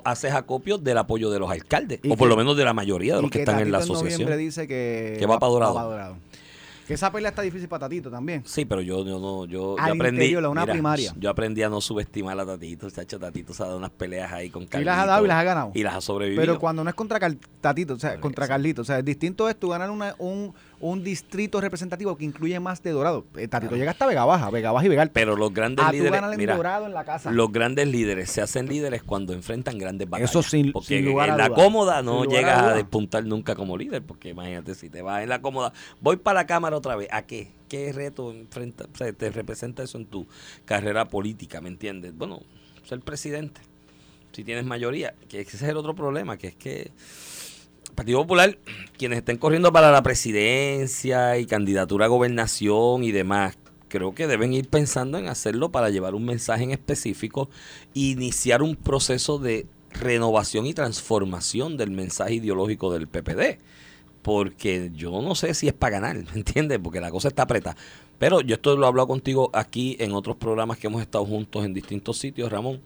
[0.04, 3.22] haces acopio del apoyo de los alcaldes, o por lo menos de la mayoría de
[3.22, 4.36] los que, están en la asociación.
[4.36, 6.16] dice que, va, para Dorado.
[6.86, 8.42] Que esa pelea está difícil para Tatito también.
[8.44, 10.36] Sí, pero yo, yo no, yo, aprendí.
[10.36, 11.14] una primaria.
[11.16, 12.90] Yo aprendí a no subestimar a Tatito.
[12.90, 14.82] Chacho, Tatito se ha dado unas peleas ahí con Carlito.
[14.82, 15.70] Y las ha dado y las ha ganado.
[15.72, 16.42] Y las ha sobrevivido.
[16.42, 17.18] Pero cuando no es contra
[17.60, 18.82] Tatito, o sea, contra Carlito.
[18.82, 22.82] O sea, es distinto es tú ganar una, un, un distrito representativo que incluye más
[22.82, 23.24] de Dorado.
[23.36, 26.36] Eh, Tatito llega hasta Vega Baja, Vega Baja y Vega Pero los grandes líderes.
[26.36, 27.30] Mira, Dorado en la casa.
[27.30, 30.30] Los grandes líderes se hacen líderes cuando enfrentan grandes batallas.
[30.30, 34.02] Eso sin, porque lugar en la cómoda no llegas a, despuntar nunca como líder.
[34.02, 37.08] Porque imagínate, si te vas en la cómoda, voy para la cámara otra vez.
[37.12, 37.50] ¿A qué?
[37.68, 40.26] ¿Qué reto enfrenta, o sea, te representa eso en tu
[40.64, 41.60] carrera política?
[41.60, 42.16] ¿Me entiendes?
[42.16, 42.40] Bueno,
[42.84, 43.60] ser presidente.
[44.32, 46.90] Si tienes mayoría, que ese es el otro problema, que es que
[47.94, 48.58] Partido Popular,
[48.98, 53.56] quienes estén corriendo para la presidencia y candidatura a gobernación y demás,
[53.88, 57.48] creo que deben ir pensando en hacerlo para llevar un mensaje en específico
[57.94, 63.58] e iniciar un proceso de renovación y transformación del mensaje ideológico del PPD.
[64.22, 66.80] Porque yo no sé si es para ganar, ¿me entiendes?
[66.82, 67.76] Porque la cosa está apretada.
[68.18, 71.64] Pero yo esto lo he hablado contigo aquí en otros programas que hemos estado juntos
[71.64, 72.80] en distintos sitios, Ramón.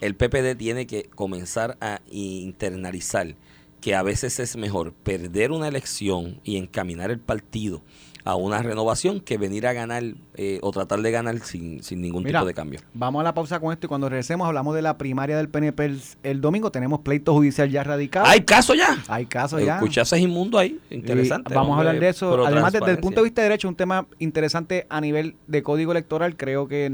[0.00, 3.34] El PPD tiene que comenzar a internalizar
[3.82, 7.82] que a veces es mejor perder una elección y encaminar el partido
[8.24, 10.04] a una renovación que venir a ganar
[10.36, 12.78] eh, o tratar de ganar sin, sin ningún tipo de cambio.
[12.94, 15.96] Vamos a la pausa con esto y cuando regresemos hablamos de la primaria del PNP
[16.22, 16.70] el, domingo.
[16.70, 18.26] Tenemos pleito judicial ya radicado.
[18.26, 19.02] ¿Hay caso ya?
[19.08, 19.74] Hay caso ya.
[19.74, 20.78] Escuchaste inmundo ahí.
[20.88, 21.52] Interesante.
[21.52, 22.46] vamos a hablar de eso.
[22.46, 25.90] Además, desde el punto de vista de derecho, un tema interesante a nivel de código
[25.90, 26.36] electoral.
[26.36, 26.88] Creo que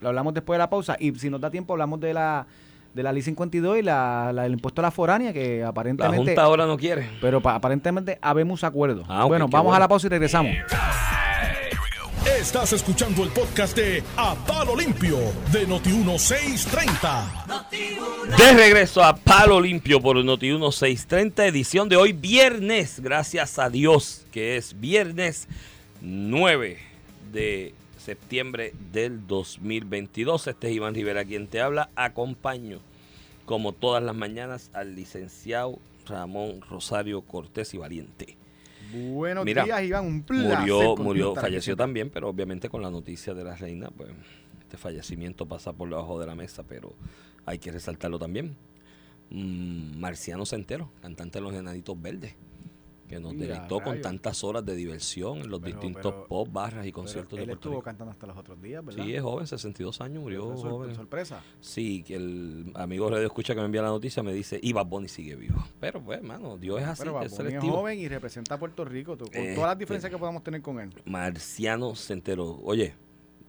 [0.00, 2.46] lo hablamos después de la pausa y si nos da tiempo hablamos de la
[2.94, 6.18] de la ley 52 y la, la, el impuesto a la foránea que aparentemente...
[6.18, 7.08] La Junta ahora no quiere.
[7.20, 9.04] Pero aparentemente habemos acuerdo.
[9.08, 10.54] Ah, bueno, vamos a la pausa y regresamos.
[12.38, 15.16] Estás escuchando el podcast de A Palo Limpio
[15.52, 18.36] de Noti1630.
[18.36, 24.56] De regreso a Palo Limpio por Noti1630, edición de hoy viernes, gracias a Dios, que
[24.56, 25.48] es viernes
[26.00, 26.78] 9
[27.32, 30.48] de septiembre del 2022.
[30.48, 31.90] Este es Iván Rivera quien te habla.
[31.94, 32.80] Acompaño,
[33.44, 38.36] como todas las mañanas, al licenciado Ramón Rosario Cortés y Valiente.
[38.92, 40.06] Buenos días, Iván.
[40.06, 44.10] Un Murió, murió, falleció también, pero obviamente con la noticia de la reina, pues
[44.62, 46.94] este fallecimiento pasa por debajo de la mesa, pero
[47.46, 48.56] hay que resaltarlo también.
[49.30, 52.34] mm, Marciano Centero, cantante de los Enanitos Verdes
[53.10, 57.40] que nos deleitó con tantas horas de diversión en los distintos pop, barras y conciertos
[57.40, 59.04] de Puerto estuvo cantando hasta los otros días, ¿verdad?
[59.04, 60.94] Sí, es joven, 62 años, murió joven.
[60.94, 61.42] sorpresa?
[61.60, 64.86] Sí, que el amigo Radio Escucha que me envía la noticia me dice, y Bad
[64.86, 65.56] Bunny sigue vivo.
[65.80, 69.18] Pero pues, hermano, Dios es así, Pero es es joven y representa a Puerto Rico,
[69.18, 70.90] con todas las este, diferencias que podamos tener con él.
[71.04, 72.60] Marciano Centero.
[72.62, 72.94] Oye,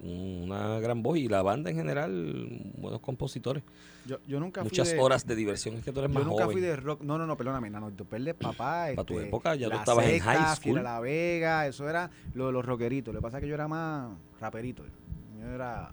[0.03, 3.63] una gran voz y la banda en general, buenos compositores.
[4.05, 6.61] Yo, yo nunca Muchas horas de diversión, es que tú eres más Yo nunca fui
[6.61, 8.87] de rock, no, no, no, perdóname, no, tú perdes papá.
[8.95, 10.83] Para tu este, época ya tú estabas en high school.
[10.83, 13.13] La Vega, eso era lo de los rockeritos.
[13.13, 14.83] Lo que pasa es que yo era más raperito.
[15.39, 15.91] Yo era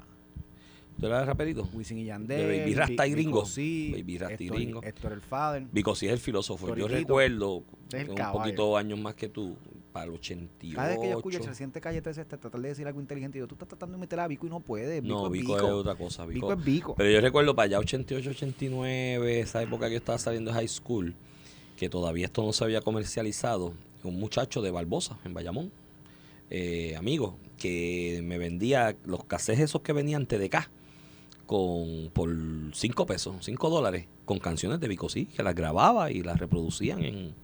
[0.98, 1.68] ¿Tú eras raperito?
[1.72, 2.60] Wisin y Yandel.
[2.60, 3.44] Baby Rasta y Gringo.
[3.46, 3.92] Sí.
[3.96, 4.82] Baby Rasta y Gringo.
[4.82, 5.66] Héctor el Father.
[5.70, 6.74] Vico sí es el filósofo.
[6.74, 9.56] Yo recuerdo, un poquito años más que tú,
[9.92, 10.76] para el 88.
[10.76, 13.46] Cada vez que yo escucho el reciente Calle 13 tratar de decir algo inteligente, yo,
[13.46, 15.02] tú estás tratando de meter a Vico y no puedes.
[15.02, 16.26] no, Vico, es, otra cosa.
[16.26, 16.94] Vico, es Vico.
[16.96, 20.68] Pero yo recuerdo para allá 88, 89, esa época que yo estaba saliendo de high
[20.68, 21.14] school,
[21.76, 23.74] que todavía esto no se había comercializado,
[24.04, 25.72] un muchacho de Barbosa, en Bayamón,
[26.50, 30.70] eh, amigo, que me vendía los cassettes esos que venían TDK
[31.46, 32.30] con por
[32.72, 37.34] 5 pesos, 5 dólares, con canciones de Bicosí, que las grababa y las reproducían en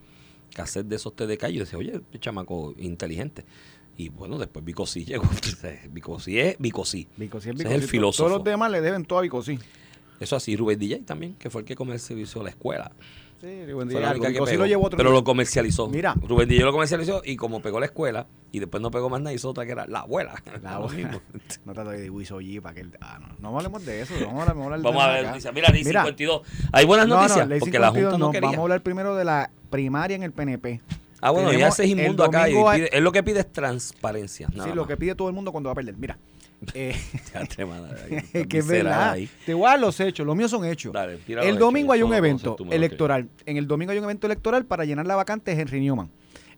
[0.55, 1.49] cassette de esos TDK.
[1.51, 3.45] Y yo decía, oye, este chamaco inteligente.
[3.97, 5.25] Y bueno, después Bicosí llegó.
[5.91, 7.07] Bicosí es Bicosí.
[7.17, 8.29] Bicosí es, el filósofo.
[8.29, 9.59] Todos los demás le deben todo a Bicosí.
[10.21, 12.93] Eso así, Rubén DJ también, que fue el que comercializó la escuela.
[13.45, 14.57] Sí, Rubén DJ.
[14.57, 15.87] lo llevó otro pero lo comercializó.
[15.89, 16.15] Mira.
[16.15, 19.35] Rubén DJ lo comercializó y como pegó la escuela y después no pegó más nada,
[19.35, 20.43] hizo otra que era la abuela.
[20.63, 21.21] La abuela.
[21.67, 23.51] no trato de Wiso G para que él, ah, no.
[23.51, 24.15] no hablemos de eso.
[24.25, 25.35] Vamos a hablar, vamos a, vamos a ver.
[25.35, 26.43] Dice, mira, ley 52.
[26.73, 28.49] Hay buenas noticias porque la Junta no, quería.
[28.49, 30.81] Vamos a hablar primero de la primaria en el PNP.
[31.21, 32.49] Ah, bueno, ya ese es inmundo acá.
[32.49, 34.49] Y pide, él lo que pide es transparencia.
[34.49, 35.97] sí, lo que pide todo el mundo cuando va a perder.
[35.97, 36.19] Mira,
[36.75, 36.97] eh,
[38.49, 39.17] que es verdad.
[39.45, 40.95] Te voy a dar los hechos, los míos son hechos.
[41.27, 43.29] el domingo hay un evento electoral.
[43.47, 46.11] En el domingo hay un evento electoral para llenar la vacante de Henry Newman.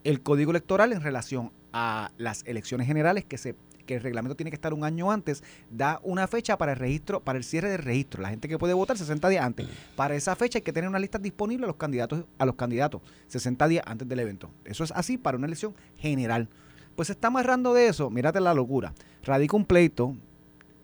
[0.04, 4.50] El código electoral en relación a las elecciones generales que se que el reglamento tiene
[4.50, 7.78] que estar un año antes, da una fecha para el registro, para el cierre del
[7.78, 8.20] registro.
[8.20, 9.66] La gente que puede votar 60 días antes.
[9.94, 13.00] Para esa fecha hay que tener una lista disponible a los candidatos, a los candidatos
[13.28, 14.50] 60 días antes del evento.
[14.64, 16.48] Eso es así para una elección general.
[16.96, 18.94] Pues se está amarrando de eso, mírate la locura.
[19.22, 20.16] Radica un pleito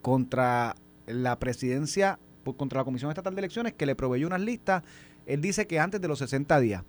[0.01, 0.75] contra
[1.07, 2.19] la presidencia,
[2.55, 4.83] contra la Comisión Estatal de Elecciones que le proveyó unas listas.
[5.25, 6.83] Él dice que antes de los 60 días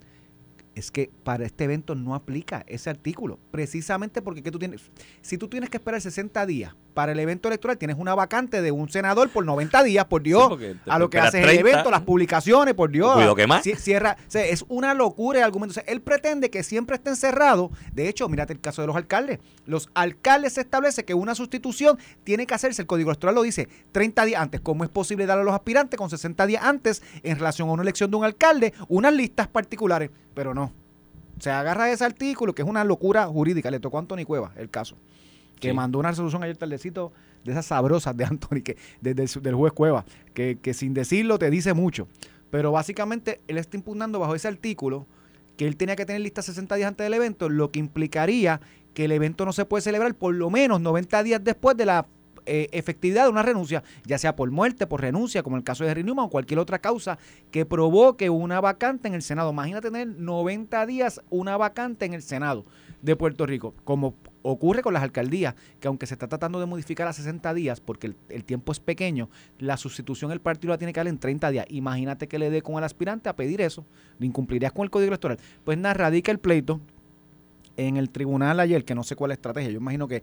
[0.75, 4.91] es que para este evento no aplica ese artículo, precisamente porque tú tienes,
[5.23, 8.71] si tú tienes que esperar 60 días para el evento electoral, tienes una vacante de
[8.71, 12.75] un senador por 90 días, por Dios, a lo que hace el evento, las publicaciones,
[12.75, 13.17] por Dios.
[13.77, 15.81] Cierra, es una locura el argumento.
[15.87, 17.71] él pretende que siempre esté encerrado.
[17.93, 19.41] De hecho, mírate el caso de los alcaldes.
[19.67, 23.69] Los alcaldes se establece que una sustitución tiene que hacerse, el Código Electoral lo dice,
[23.93, 24.61] 30 días antes.
[24.61, 27.83] ¿Cómo es posible darle a los aspirantes con 60 días antes en relación a una
[27.83, 30.11] elección de un alcalde unas listas particulares?
[30.35, 30.73] Pero no.
[31.41, 33.71] Se agarra ese artículo, que es una locura jurídica.
[33.71, 34.97] Le tocó a Anthony Cueva el caso.
[35.61, 37.12] Que mandó una resolución ayer tardecito
[37.45, 41.51] de esas sabrosas de Anthony, que, desde del juez Cueva, que, que sin decirlo te
[41.51, 42.09] dice mucho.
[42.51, 45.07] Pero básicamente él está impugnando bajo ese artículo
[45.57, 48.61] que él tenía que tener lista 60 días antes del evento, lo que implicaría
[48.93, 52.07] que el evento no se puede celebrar por lo menos 90 días después de la
[52.47, 55.90] eh, efectividad de una renuncia, ya sea por muerte, por renuncia, como el caso de
[55.90, 57.19] Henry Newman o cualquier otra causa
[57.51, 59.51] que provoque una vacante en el Senado.
[59.51, 62.64] Imagínate tener 90 días una vacante en el Senado
[63.01, 64.14] de Puerto Rico, como
[64.45, 68.15] ocurre con las alcaldías, que aunque se está tratando de modificar a 60 días, porque
[68.29, 71.67] el, tiempo es pequeño, la sustitución el partido la tiene que dar en 30 días.
[71.71, 73.87] Imagínate que le dé con el aspirante a pedir eso,
[74.21, 75.39] incumplirías con el código electoral.
[75.65, 76.81] Pues nada, radica el pleito
[77.79, 80.23] en el tribunal ayer, que no sé cuál estrategia, yo imagino que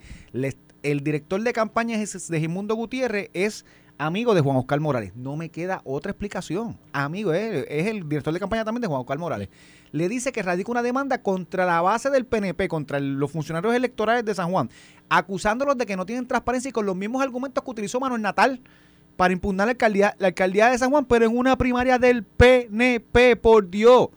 [0.83, 3.65] el director de campaña de Gimundo Gutiérrez es
[4.01, 5.15] amigo de Juan Oscar Morales.
[5.15, 6.77] No me queda otra explicación.
[6.91, 9.49] Amigo, es, es el director de campaña también de Juan Oscar Morales.
[9.91, 14.25] Le dice que radica una demanda contra la base del PNP, contra los funcionarios electorales
[14.25, 14.69] de San Juan,
[15.09, 18.61] acusándolos de que no tienen transparencia y con los mismos argumentos que utilizó Manuel Natal
[19.17, 23.35] para impugnar la alcaldía, la alcaldía de San Juan, pero en una primaria del PNP,
[23.35, 24.09] por Dios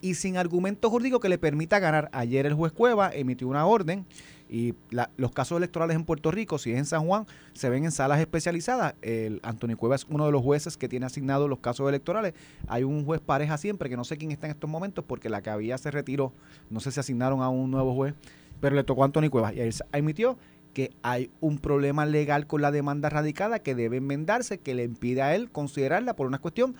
[0.00, 2.08] y sin argumento jurídico que le permita ganar.
[2.12, 4.06] Ayer el juez Cueva emitió una orden
[4.48, 4.74] y
[5.16, 8.20] los casos electorales en Puerto Rico, si es en San Juan, se ven en salas
[8.20, 8.94] especializadas.
[9.02, 12.34] El Antonio Cueva es uno de los jueces que tiene asignados los casos electorales.
[12.68, 15.42] Hay un juez pareja siempre, que no sé quién está en estos momentos, porque la
[15.42, 16.32] que había se retiró.
[16.70, 18.14] No sé si asignaron a un nuevo juez,
[18.60, 19.54] pero le tocó a Antonio Cuevas.
[19.54, 20.38] Y él emitió
[20.72, 25.22] que hay un problema legal con la demanda radicada que debe enmendarse, que le impide
[25.22, 26.76] a él considerarla por una cuestión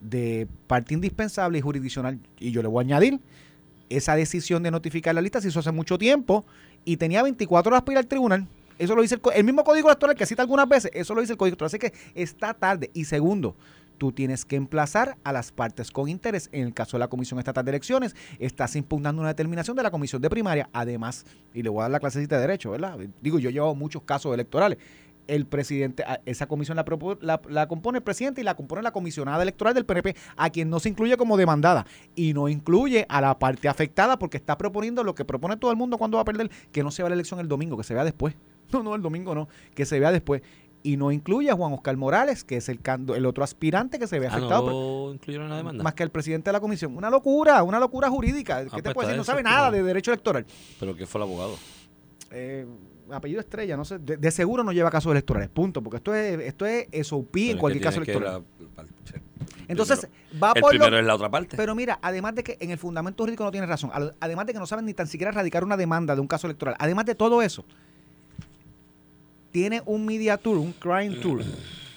[0.00, 2.18] de parte indispensable y jurisdiccional.
[2.38, 3.20] Y yo le voy a añadir,
[3.88, 6.44] esa decisión de notificar la lista se hizo hace mucho tiempo
[6.84, 8.46] y tenía 24 horas para ir al tribunal.
[8.78, 11.38] Eso lo dice el, mismo código electoral que cita algunas veces, eso lo dice el
[11.38, 11.68] código electoral.
[11.68, 12.90] Así que está tarde.
[12.94, 13.56] Y segundo,
[13.98, 16.48] tú tienes que emplazar a las partes con interés.
[16.52, 19.90] En el caso de la Comisión Estatal de Elecciones, estás impugnando una determinación de la
[19.90, 20.70] Comisión de Primaria.
[20.72, 22.96] Además, y le voy a dar la clasecita de derecho, ¿verdad?
[23.20, 24.78] Digo, yo llevo muchos casos electorales.
[25.28, 26.84] El presidente, esa comisión la,
[27.20, 30.68] la, la, compone el presidente y la compone la comisionada electoral del PNP, a quien
[30.70, 31.86] no se incluye como demandada.
[32.16, 35.76] Y no incluye a la parte afectada porque está proponiendo lo que propone todo el
[35.76, 37.94] mundo cuando va a perder, que no se vea la elección el domingo, que se
[37.94, 38.34] vea después.
[38.70, 40.42] No, no, el domingo no, que se vea después
[40.82, 42.80] y no incluye a Juan Oscar Morales, que es el,
[43.14, 44.70] el otro aspirante que se ve ah, afectado.
[44.70, 45.82] no incluyeron la demanda.
[45.82, 46.96] Más que el presidente de la comisión.
[46.96, 48.62] Una locura, una locura jurídica.
[48.62, 49.18] ¿Qué ah, te pues puede decir?
[49.18, 50.46] No sabe nada de derecho electoral.
[50.78, 51.56] ¿Pero qué fue el abogado?
[52.30, 52.66] Eh,
[53.12, 53.98] apellido Estrella, no sé.
[53.98, 55.82] De, seguro no lleva casos electorales, punto.
[55.82, 58.44] Porque esto es, esto es SOP en cualquier caso electoral.
[59.68, 60.08] Entonces,
[60.42, 60.74] va por.
[60.74, 61.56] El primero es la otra parte.
[61.56, 64.58] Pero mira, además de que en el fundamento jurídico no tiene razón, además de que
[64.58, 67.42] no saben ni tan siquiera radicar una demanda de un caso electoral, además de todo
[67.42, 67.64] eso,
[69.50, 71.42] tiene un media tour, un crime tour,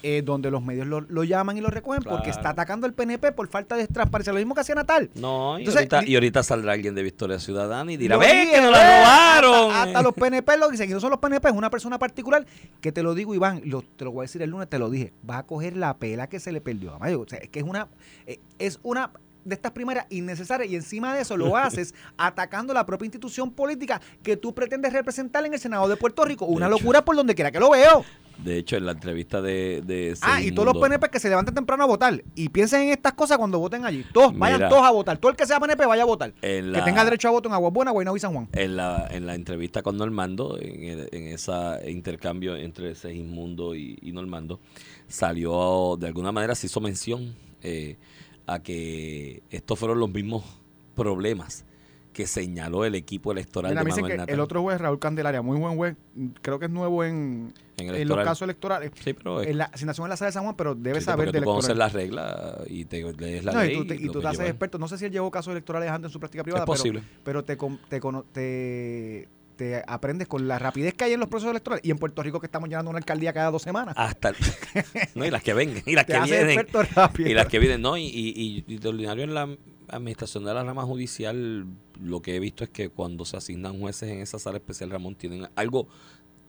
[0.02, 3.48] eh, donde los medios lo, llaman y lo recogen porque está atacando al PNP por
[3.48, 4.32] falta de transparencia.
[4.32, 5.10] Lo mismo que hacía Natal.
[5.14, 9.72] No, y, ahorita, saldrá alguien de Victoria Ciudadana y dirá, ¡ve que nos la robaron!
[9.72, 12.44] Hasta, los PNP lo dicen, y no son los PNP, es una persona particular
[12.80, 14.90] que te lo digo, Iván, lo, te lo voy a decir el lunes, te lo
[14.90, 16.98] dije, va a coger la pela que se le perdió.
[16.98, 17.88] O sea, es que es una,
[18.26, 19.12] eh, es una
[19.44, 24.00] de estas primarias innecesarias y encima de eso lo haces atacando la propia institución política
[24.22, 26.46] que tú pretendes representar en el Senado de Puerto Rico.
[26.46, 28.04] Una locura por donde quiera que lo veo.
[28.38, 29.82] De hecho, en la entrevista de...
[29.84, 32.88] de ah, y todos los PNP que se levanten temprano a votar y piensen en
[32.90, 34.04] estas cosas cuando voten allí.
[34.12, 35.18] Todos, vayan todos a votar.
[35.18, 36.32] Todo el que sea PNP vaya a votar.
[36.32, 38.48] que tenga derecho a voto en Agua Buena, Guaynabo y San Juan.
[38.52, 41.52] En la, en la entrevista con Normando, en, en ese
[41.88, 44.60] intercambio entre Segismundo y, y Normando,
[45.08, 47.34] salió, de alguna manera se hizo mención...
[47.62, 47.96] Eh,
[48.46, 50.44] a que estos fueron los mismos
[50.94, 51.64] problemas
[52.12, 54.34] que señaló el equipo electoral de Manuel Natal.
[54.34, 55.96] El otro juez, Raúl Candelaria, muy buen juez,
[56.42, 58.90] creo que es nuevo en, en, los casos electorales.
[59.02, 61.40] Sí, pero en la asignación en la sala de San Juan, pero debe saber de
[61.40, 63.78] tú conoces las reglas y te lees la ley.
[63.78, 64.78] Y tú, y tú te haces experto.
[64.78, 67.02] No sé si él llevó casos electorales antes en su práctica privada, es posible.
[67.24, 67.56] pero, te,
[67.88, 68.00] te,
[68.32, 69.28] te
[69.86, 71.84] aprendes con la rapidez que hay en los procesos electorales.
[71.84, 73.94] Y en Puerto Rico que estamos llenando una alcaldía cada dos semanas.
[73.96, 74.32] Hasta
[75.14, 76.66] no y las que vengan y las que vienen.
[77.18, 79.48] y las que vienen no y, y, y, de ordinario en la
[79.88, 81.66] administración de la rama judicial
[82.00, 85.14] lo que he visto es que cuando se asignan jueces en esa sala especial Ramón
[85.14, 85.88] tienen algo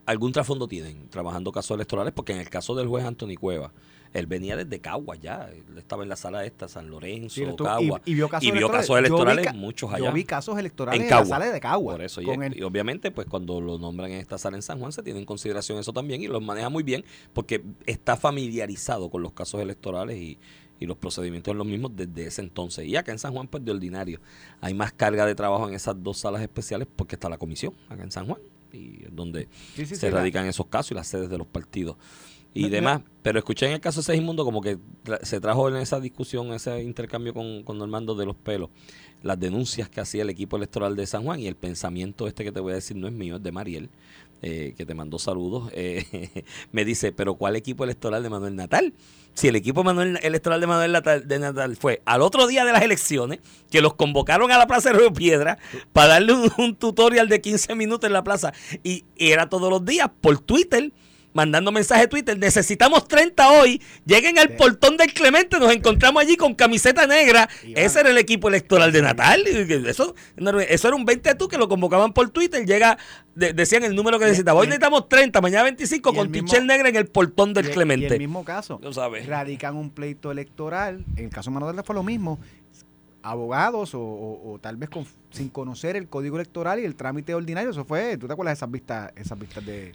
[0.06, 3.71] algún trasfondo tienen trabajando casos electorales porque en el caso del juez Anthony Cueva
[4.13, 5.49] él venía desde Cagua ya.
[5.52, 8.02] Él estaba en la sala esta, San Lorenzo, Cagua.
[8.06, 10.06] Y, vio casos electorales, muchos allá.
[10.06, 11.95] Yo vi casos electorales en, la sala de Cagua.
[11.95, 12.21] Por eso.
[12.21, 15.26] Y, obviamente, pues cuando lo nombran en esta sala en San Juan, se tiene en
[15.26, 20.17] consideración eso también y lo maneja muy bien porque está familiarizado con los casos electorales
[20.17, 20.39] y,
[20.80, 22.86] los procedimientos en los mismos desde ese entonces.
[22.86, 24.19] Y acá en San Juan, pues de ordinario,
[24.60, 28.04] hay más carga de trabajo en esas dos salas especiales porque está la comisión acá
[28.04, 28.39] en San Juan
[28.73, 31.95] y donde se radican esos casos y las sedes de los partidos
[32.54, 33.02] y demás.
[33.22, 34.78] Pero escuché en el caso de Segismundo como que
[35.22, 38.70] se trajo en esa discusión, ese intercambio con, con Normando de los pelos,
[39.22, 42.52] las denuncias que hacía el equipo electoral de San Juan y el pensamiento este que
[42.52, 43.89] te voy a decir no es mío, es de Mariel,
[44.42, 45.72] eh, que te mandó saludos.
[45.74, 48.94] Eh, me dice, pero ¿cuál equipo electoral de Manuel Natal?
[49.34, 52.74] Si el equipo Manuel, electoral de Manuel Natal, de Natal fue al otro día de
[52.74, 53.39] las elecciones,
[53.72, 55.58] que los convocaron a la Plaza de Río Piedra
[55.94, 58.52] para darle un, tutorial de 15 minutos en la plaza,
[58.84, 60.92] y era todos los días por Twitter
[61.34, 66.54] mandando mensaje Twitter, necesitamos 30 hoy, lleguen al portón del Clemente, nos encontramos allí con
[66.56, 71.48] camiseta negra, ese era el equipo electoral de Natal, eso, eso era un 20 tú
[71.48, 72.98] que lo convocaban por Twitter, llega,
[73.36, 77.08] decían el número que necesitaba, hoy necesitamos 30, mañana 25 con Tichel negra en el
[77.08, 78.08] portón del Clemente.
[78.08, 79.26] Y el mismo caso, sabes.
[79.28, 82.39] radican un pleito electoral, en el caso de Manuel fue lo mismo,
[83.24, 84.89] abogados o, tal vez
[85.32, 87.72] sin conocer el código electoral y el trámite ordinario.
[87.72, 89.93] Eso fue, ¿tú te acuerdas de esas vistas, esas vistas de,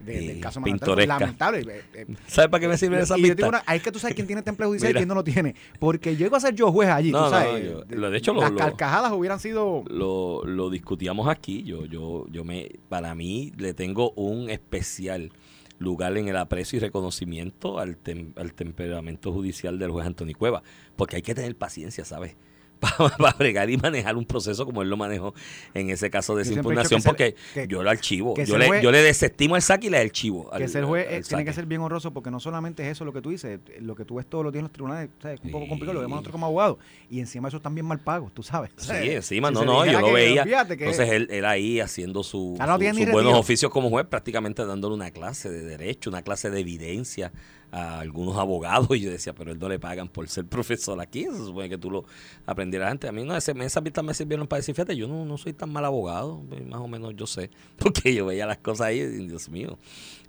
[0.00, 1.60] del caso Lamentable.
[1.60, 3.62] Eh, eh, ¿Sabes para qué me sirven esas vistas?
[3.66, 5.54] Hay que tú sabes quién tiene temple judicial y quién no lo tiene.
[5.78, 7.88] Porque llego a ser yo juez allí, tú sabes.
[7.88, 9.84] de hecho, las carcajadas hubieran sido...
[9.88, 11.62] Lo, lo discutíamos aquí.
[11.62, 15.32] Yo, yo, yo me, para mí le tengo un especial
[15.78, 17.98] lugar en el aprecio y reconocimiento al,
[18.36, 20.62] al temperamento judicial del juez Antonio Cueva.
[20.96, 22.36] Porque hay que tener paciencia, ¿sabes?
[23.18, 25.34] para, bregar y manejar un proceso como él lo manejó
[25.74, 27.34] en ese caso de impugnación, porque
[27.68, 28.34] yo lo archivo.
[28.44, 30.50] Yo le, yo le desestimo el saque y le archivo.
[30.50, 33.12] que el juez eh, tiene que ser bien honroso, porque no solamente es eso lo
[33.12, 35.50] que tú dices, lo que tú ves todos los días en los tribunales, es un
[35.50, 36.78] poco complicado, lo vemos nosotros como abogados,
[37.10, 38.70] y encima eso están bien mal pagos, tú sabes.
[38.76, 40.42] Sí, encima, no, no, yo lo veía.
[40.42, 45.50] Entonces él, él, ahí haciendo su, sus buenos oficios como juez, prácticamente dándole una clase
[45.50, 47.32] de derecho, una clase de evidencia
[47.72, 51.24] a algunos abogados y yo decía, pero él no le pagan por ser profesor aquí,
[51.24, 52.04] se supone que tú lo
[52.46, 53.08] aprendieras antes.
[53.08, 55.52] A mí no, ese, esas vistas me sirvieron para decir, fíjate, yo no, no soy
[55.52, 59.00] tan mal abogado, pues, más o menos yo sé, porque yo veía las cosas ahí
[59.00, 59.78] y Dios mío,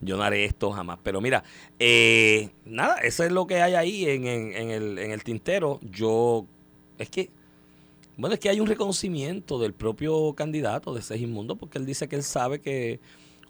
[0.01, 0.99] yo no haré esto jamás.
[1.03, 1.43] Pero mira,
[1.79, 5.79] eh, nada, eso es lo que hay ahí en, en, el, en el tintero.
[5.81, 6.45] Yo,
[6.97, 7.29] es que,
[8.17, 12.15] bueno, es que hay un reconocimiento del propio candidato de Segismundo, porque él dice que
[12.15, 12.99] él sabe que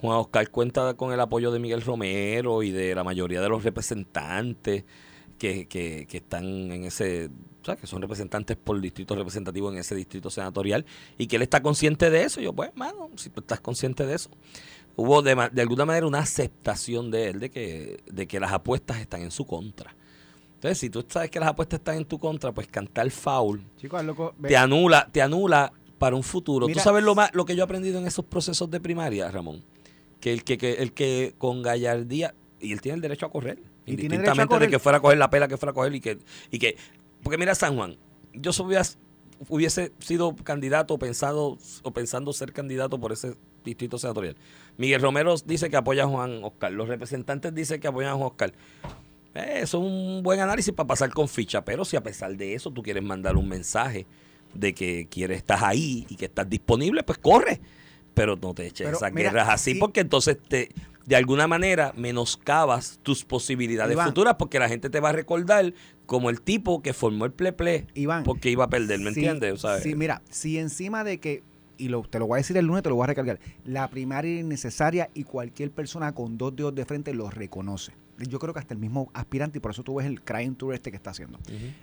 [0.01, 3.63] Juan Oscar cuenta con el apoyo de Miguel Romero y de la mayoría de los
[3.63, 4.83] representantes
[5.37, 7.29] que, que, que están en ese,
[7.61, 10.85] o sea, que son representantes por distrito representativo en ese distrito senatorial
[11.19, 12.41] y que él está consciente de eso.
[12.41, 14.31] yo, pues, mano, si tú estás consciente de eso.
[14.95, 18.99] Hubo de, de alguna manera una aceptación de él de que, de que las apuestas
[18.99, 19.95] están en su contra.
[20.55, 23.63] Entonces, si tú sabes que las apuestas están en tu contra, pues cantar foul
[24.47, 26.65] te anula, te anula para un futuro.
[26.67, 29.63] ¿Tú sabes lo más, lo que yo he aprendido en esos procesos de primaria, Ramón?
[30.21, 34.59] Que el que, el que con gallardía, y él tiene el derecho a correr, indistintamente
[34.59, 36.19] de que fuera a coger la pela que fuera a coger y que,
[36.51, 36.77] y que
[37.23, 37.97] porque mira San Juan,
[38.33, 38.97] yo hubiese,
[39.49, 44.37] hubiese sido candidato pensado o pensando ser candidato por ese distrito senatorial.
[44.77, 48.27] Miguel Romero dice que apoya a Juan Oscar, los representantes dicen que apoyan a Juan
[48.27, 48.53] Oscar.
[49.33, 52.53] Eh, eso es un buen análisis para pasar con ficha, pero si a pesar de
[52.53, 54.05] eso tú quieres mandar un mensaje
[54.53, 57.59] de que quieres, estás ahí y que estás disponible, pues corre
[58.13, 60.69] pero no te eches esas guerras así, porque entonces te
[61.05, 65.73] de alguna manera menoscabas tus posibilidades futuras, porque la gente te va a recordar
[66.05, 67.87] como el tipo que formó el pleple
[68.23, 69.65] porque iba a perder, ¿me entiendes?
[69.81, 71.43] Sí, mira, si encima de que,
[71.77, 73.89] y lo, te lo voy a decir el lunes, te lo voy a recargar, la
[73.89, 77.93] primaria es necesaria y cualquier persona con dos dedos de frente lo reconoce.
[78.17, 80.75] Yo creo que hasta el mismo aspirante, y por eso tú ves el crime tour
[80.75, 81.39] este que está haciendo.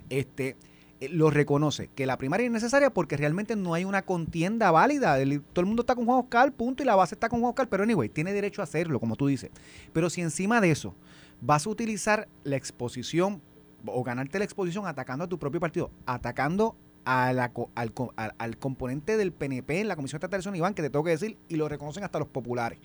[0.09, 0.57] Este
[1.01, 5.17] lo reconoce, que la primaria es necesaria porque realmente no hay una contienda válida.
[5.53, 7.69] todo el mundo está con Juan Oscar, punto, y la base está con Juan Oscar,
[7.69, 9.51] pero anyway, tiene derecho a hacerlo, como tú dices.
[9.93, 10.95] Pero si encima de eso
[11.41, 13.41] vas a utilizar la exposición
[13.87, 17.93] o ganarte la exposición atacando a tu propio partido, atacando a la, al,
[18.37, 21.39] al, componente del PNP en la Comisión Estatal de Iván, que te tengo que decir,
[21.49, 22.79] y lo reconocen hasta los populares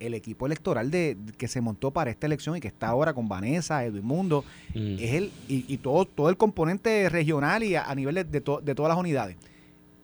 [0.00, 3.28] el equipo electoral de, que se montó para esta elección y que está ahora con
[3.28, 4.44] Vanessa, Edwin Mundo,
[4.74, 4.96] mm.
[4.98, 8.98] es el, y, todo, todo el componente regional y a, nivel de, de, todas las
[8.98, 9.36] unidades.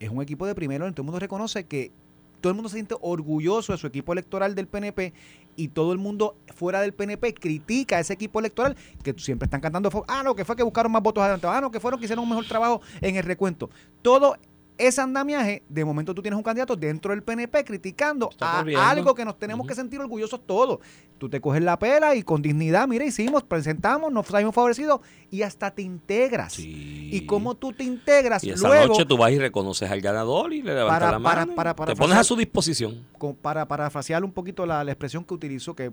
[0.01, 1.93] Es un equipo de primero, todo el mundo reconoce que
[2.41, 5.15] todo el mundo se siente orgulloso de su equipo electoral del PNP
[5.57, 9.63] y todo el mundo fuera del PNP critica a ese equipo electoral que siempre están
[9.63, 12.05] cantando, ah, no, que fue que buscaron más votos adelante, ah, no, que fueron que
[12.05, 13.71] hicieron un mejor trabajo en el recuento.
[14.03, 14.37] Todo
[14.77, 19.25] ese andamiaje, de momento tú tienes un candidato dentro del PNP criticando a algo que
[19.25, 20.81] nos tenemos que sentir orgullosos todos.
[21.19, 25.01] Tú te coges la pela y con dignidad, mira, hicimos, presentamos, nos hemos favorecido
[25.31, 26.59] y hasta te integras.
[26.59, 30.63] Y cómo tú te integras y esa noche tú vas y reconoces al ganador y
[30.63, 31.55] le levantas la mano.
[31.55, 33.07] Para, te pones a su disposición.
[33.41, 35.91] para parafrasear un poquito la, expresión que utilizó, que,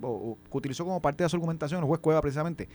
[0.49, 2.67] utilizó como parte de su argumentación el juez Cueva precisamente,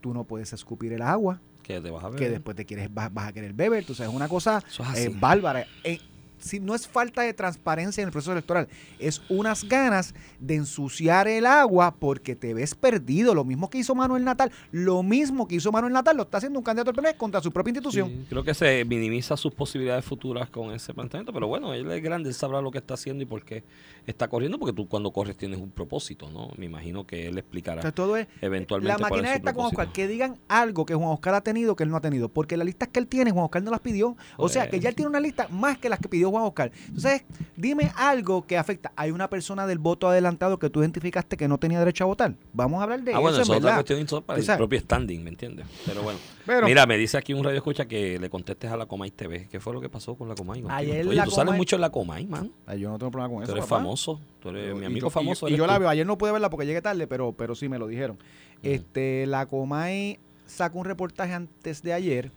[0.00, 3.10] tú no puedes escupir el agua que te vas a Que después te quieres, vas,
[3.16, 3.84] a querer beber.
[3.84, 4.62] Tú sabes, es una cosa
[4.94, 5.66] eh, bárbara.
[5.82, 5.98] Eh,
[6.44, 8.68] si no es falta de transparencia en el proceso electoral,
[8.98, 13.34] es unas ganas de ensuciar el agua porque te ves perdido.
[13.34, 16.58] Lo mismo que hizo Manuel Natal, lo mismo que hizo Manuel Natal, lo está haciendo
[16.58, 18.26] un candidato al PNP contra su propia institución.
[18.28, 22.28] creo que se minimiza sus posibilidades futuras con ese planteamiento, pero bueno, él es grande,
[22.28, 23.64] él sabrá lo que está haciendo y por qué
[24.06, 26.50] está corriendo, porque tú cuando corres tienes un propósito, ¿no?
[26.58, 29.02] Me imagino que él explicará todo es, eventualmente.
[29.02, 31.90] La máquina está con Oscar, que digan algo que Juan Oscar ha tenido que él
[31.90, 34.16] no ha tenido, porque las listas que él tiene, Juan Oscar no las pidió.
[34.36, 36.72] O sea, que ya él tiene una lista más que las que pidió Juan Oscar.
[36.88, 37.22] Entonces,
[37.56, 38.92] dime algo que afecta.
[38.96, 42.34] Hay una persona del voto adelantado que tú identificaste que no tenía derecho a votar.
[42.52, 43.52] Vamos a hablar de ah, bueno, eso.
[43.52, 45.66] es otra cuestión para el propio standing, ¿me entiendes?
[45.86, 46.18] Pero bueno.
[46.64, 49.48] Mira, me dice aquí un radio escucha que le contestes a la Comay TV.
[49.48, 50.64] ¿Qué fue lo que pasó con la Comay?
[50.68, 52.50] Ayer Oye, tú sales mucho en la Comay, man.
[52.76, 53.52] yo no tengo problema con eso.
[53.52, 54.20] Tú eres famoso.
[54.40, 55.48] Tú eres mi amigo famoso.
[55.48, 55.88] Y, yo la veo.
[55.88, 58.18] Ayer no pude verla porque llegué tarde, pero, pero sí me lo dijeron.
[58.62, 62.32] Este, la Comay sacó un reportaje antes de ayer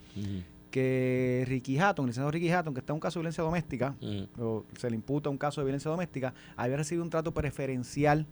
[0.71, 3.95] que Ricky Hatton, el licenciado Ricky Hatton, que está en un caso de violencia doméstica,
[4.01, 4.41] mm.
[4.41, 8.25] o se le imputa un caso de violencia doméstica, había recibido un trato preferencial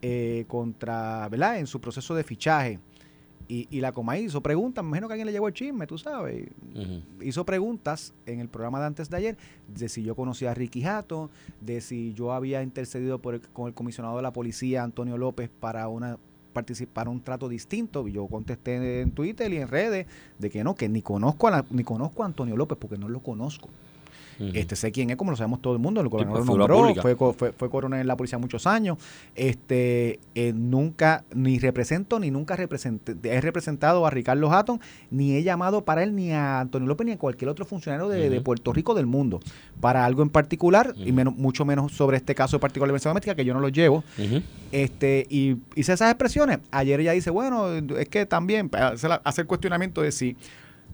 [0.00, 1.58] eh, contra, ¿verdad?
[1.58, 2.78] En su proceso de fichaje.
[3.48, 6.48] Y, la Comay hizo preguntas, me imagino que alguien le llegó el chisme, tú sabes.
[7.20, 9.36] Hizo preguntas en el programa de antes de ayer
[9.68, 11.28] de si yo conocía a Ricky Hatton,
[11.60, 15.86] de si yo había intercedido por con el comisionado de la policía, Antonio López, para
[15.88, 16.16] una
[16.52, 18.06] participar un trato distinto.
[18.08, 20.06] Yo contesté en Twitter y en redes
[20.38, 23.20] de que no, que ni conozco a ni conozco a Antonio López porque no lo
[23.20, 23.68] conozco.
[24.54, 27.02] Este sé quién es, como lo sabemos todo el mundo, el pues, figura nombró, pública.
[27.02, 28.98] fue, fue, fue coronel en la policía muchos años.
[29.34, 34.80] Este eh, nunca ni represento ni nunca representé, he representado a Ricardo Hatton,
[35.10, 38.28] ni he llamado para él ni a Antonio López ni a cualquier otro funcionario de.
[38.42, 39.40] Puerto Rico del mundo
[39.80, 43.34] para algo en particular y menos, mucho menos sobre este caso particular de violencia doméstica
[43.34, 44.02] que yo no lo llevo.
[44.72, 46.58] Este, y hice esas expresiones.
[46.70, 50.36] Ayer ella dice, bueno, es que también hace, la- hace el cuestionamiento de si,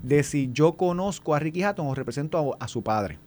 [0.02, 3.18] de si yo conozco a Ricky Hatton o represento a, a su padre.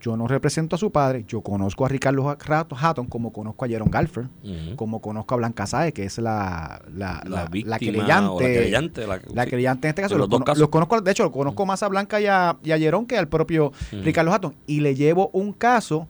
[0.00, 3.68] Yo no represento a su padre, yo conozco a Ricardo Hat- Hatton como conozco a
[3.68, 4.28] Jerome Galfer,
[4.76, 8.42] como conozco a Blanca Sáez, que es la, la, La la, víctima querellante.
[8.44, 10.14] la querellante, la- la querellante en este caso.
[10.16, 10.58] Los, los dos casos.
[10.60, 13.18] los conozco, de hecho, lo conozco más a Blanca y a, y a Jerome que
[13.18, 13.72] al propio.
[13.92, 14.54] Ricardo Hatton.
[14.66, 16.08] Y le llevo un caso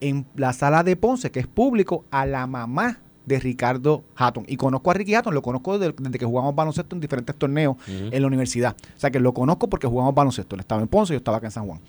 [0.00, 4.44] en la sala de Ponce, que es público, a la mamá de Ricardo Hatton.
[4.48, 7.76] Y conozco a Ricky Hatton, lo conozco desde, desde que jugamos baloncesto en diferentes torneos
[7.86, 8.76] en la universidad.
[8.96, 10.54] O sea que lo conozco porque jugamos baloncesto.
[10.56, 11.80] Él estaba en Ponce y yo estaba acá en San Juan.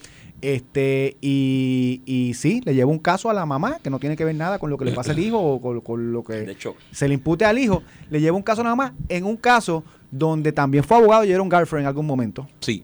[0.43, 4.25] Este, y, y sí, le llevo un caso a la mamá que no tiene que
[4.25, 6.51] ver nada con lo que le pasa al hijo o con, con lo que De
[6.51, 7.81] hecho, se le impute al hijo.
[8.09, 11.49] Le llevo un caso a la mamá en un caso donde también fue abogado Jerome
[11.49, 12.83] Garfer en algún momento sí.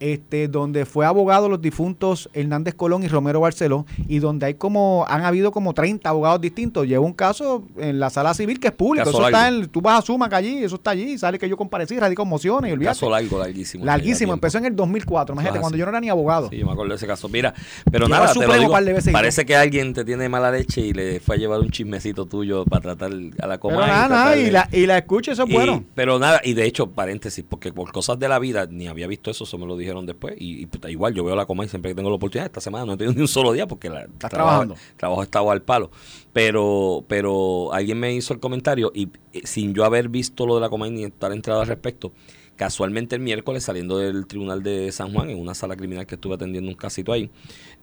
[0.00, 5.04] Este, donde fue abogado los difuntos Hernández Colón y Romero Barceló, y donde hay como,
[5.08, 6.86] han habido como 30 abogados distintos.
[6.86, 9.04] Llevo un caso en la sala civil que es público.
[9.06, 11.56] Caso Eso está en, tú vas a Sumac allí, eso está allí, sale que yo
[11.56, 12.96] comparecí, radico mociones y olvídate.
[12.96, 13.84] Caso largo, larguísimo.
[13.84, 15.80] Larguísimo, empezó en el 2004, imagínate, Ah, cuando sí.
[15.80, 16.48] yo no era ni abogado.
[16.50, 17.28] Sí, yo me acuerdo de ese caso.
[17.28, 17.54] Mira,
[17.90, 18.72] pero nada, te lo digo,
[19.12, 22.64] parece que alguien te tiene mala leche y le fue a llevar un chismecito tuyo
[22.64, 23.86] para tratar a la Pero coma.
[23.86, 25.84] nada, nada, y la, y la escucho, eso es bueno.
[25.94, 29.30] Pero nada, y de hecho, paréntesis, porque por cosas de la vida ni había visto
[29.30, 30.34] eso, eso me lo dijeron después.
[30.38, 32.94] Y, igual yo veo la coma y siempre que tengo la oportunidad, esta semana no
[32.94, 34.76] he tenido ni un solo día porque la, Estás trabajo, trabajando.
[34.96, 35.90] trabajo estaba al palo.
[36.32, 40.60] Pero, pero alguien me hizo el comentario y eh, sin yo haber visto lo de
[40.60, 42.12] la coma ni estar enterado al respecto,
[42.56, 46.34] casualmente el miércoles saliendo del tribunal de San Juan, en una sala criminal que estuve
[46.34, 47.30] atendiendo un casito ahí,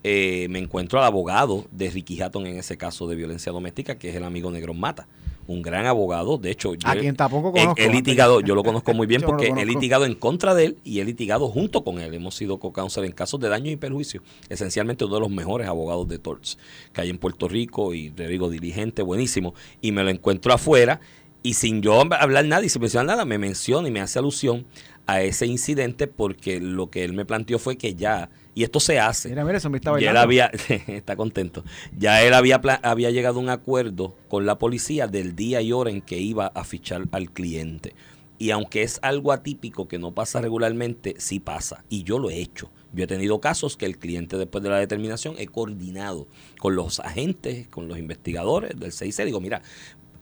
[0.04, 4.10] eh, me encuentro al abogado de Ricky Hatton en ese caso de violencia doméstica, que
[4.10, 5.08] es el amigo Negrón Mata.
[5.48, 7.82] Un gran abogado, de hecho, yo A quien tampoco conozco.
[7.82, 11.00] he litigado, yo lo conozco muy bien porque he litigado en contra de él y
[11.00, 12.14] he litigado junto con él.
[12.14, 14.22] Hemos sido co-counsel en casos de daño y perjuicio.
[14.50, 16.58] Esencialmente uno de los mejores abogados de torts
[16.94, 19.54] que hay en Puerto Rico y te digo, dirigente, buenísimo.
[19.82, 21.00] Y me lo encuentro afuera
[21.44, 24.66] y sin yo hablar nada y sin mencionar nada, me menciona y me hace alusión
[25.06, 28.30] a ese incidente porque lo que él me planteó fue que ya,
[28.60, 30.22] y esto se hace, Mira, mira, eso me está ya él bailando.
[30.22, 30.46] había,
[30.88, 31.64] está contento.
[31.98, 35.92] Ya él había, había llegado a un acuerdo con la policía del día y hora
[35.92, 37.94] en que iba a fichar al cliente.
[38.40, 41.84] Y aunque es algo atípico que no pasa regularmente, sí pasa.
[41.90, 42.70] Y yo lo he hecho.
[42.94, 46.28] Yo he tenido casos que el cliente después de la determinación he coordinado
[46.60, 49.62] con los agentes, con los investigadores del 6 Digo, mira,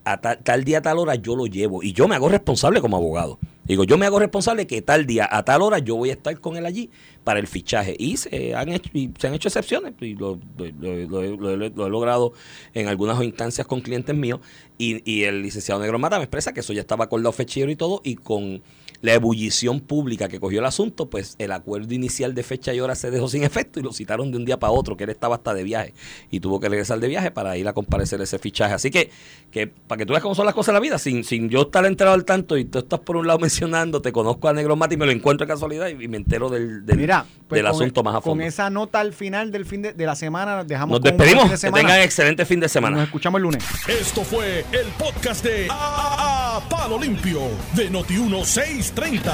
[0.04, 1.84] a ta- tal día, a tal hora yo lo llevo.
[1.84, 3.38] Y yo me hago responsable como abogado.
[3.66, 6.40] Digo, yo me hago responsable que tal día, a tal hora yo voy a estar
[6.40, 6.90] con él allí
[7.24, 7.96] para el fichaje.
[7.98, 9.94] Y se han hecho, y se han hecho excepciones.
[10.02, 12.34] Y lo, lo- lo- lo- he logrado
[12.74, 14.40] en algunas instancias con clientes míos.
[14.78, 17.76] Y, y el licenciado Negro Mata me expresa que eso ya estaba acordado fechero y
[17.76, 18.02] todo.
[18.04, 18.62] Y con
[19.02, 22.96] la ebullición pública que cogió el asunto, pues el acuerdo inicial de fecha y hora
[22.96, 25.36] se dejó sin efecto y lo citaron de un día para otro, que él estaba
[25.36, 25.94] hasta de viaje
[26.32, 28.74] y tuvo que regresar de viaje para ir a comparecer ese fichaje.
[28.74, 29.10] Así que,
[29.52, 31.64] que para que tú veas cómo son las cosas en la vida, sin, sin yo
[31.64, 34.76] estar enterado al tanto y tú estás por un lado mencionando, te conozco a Negro
[34.76, 37.60] Mati y me lo encuentro de casualidad y, y me entero del, del, Mira, pues
[37.62, 38.44] del con- asunto más a Con fondo.
[38.46, 41.28] esa nota al final del fin de, de la semana, dejamos Nos con un buen
[41.30, 43.04] despedimos, fin de que tengan excelente fin de Nos semana.
[43.04, 43.64] escuchamos el lunes.
[43.88, 46.15] Esto fue el podcast de A,
[46.60, 47.42] Palo Limpio
[47.74, 49.34] de Noti1630.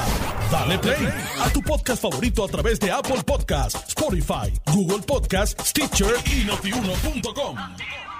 [0.51, 1.07] Dale play
[1.43, 8.11] a tu podcast favorito a través de Apple Podcasts, Spotify, Google Podcasts, Stitcher y notiuno.com.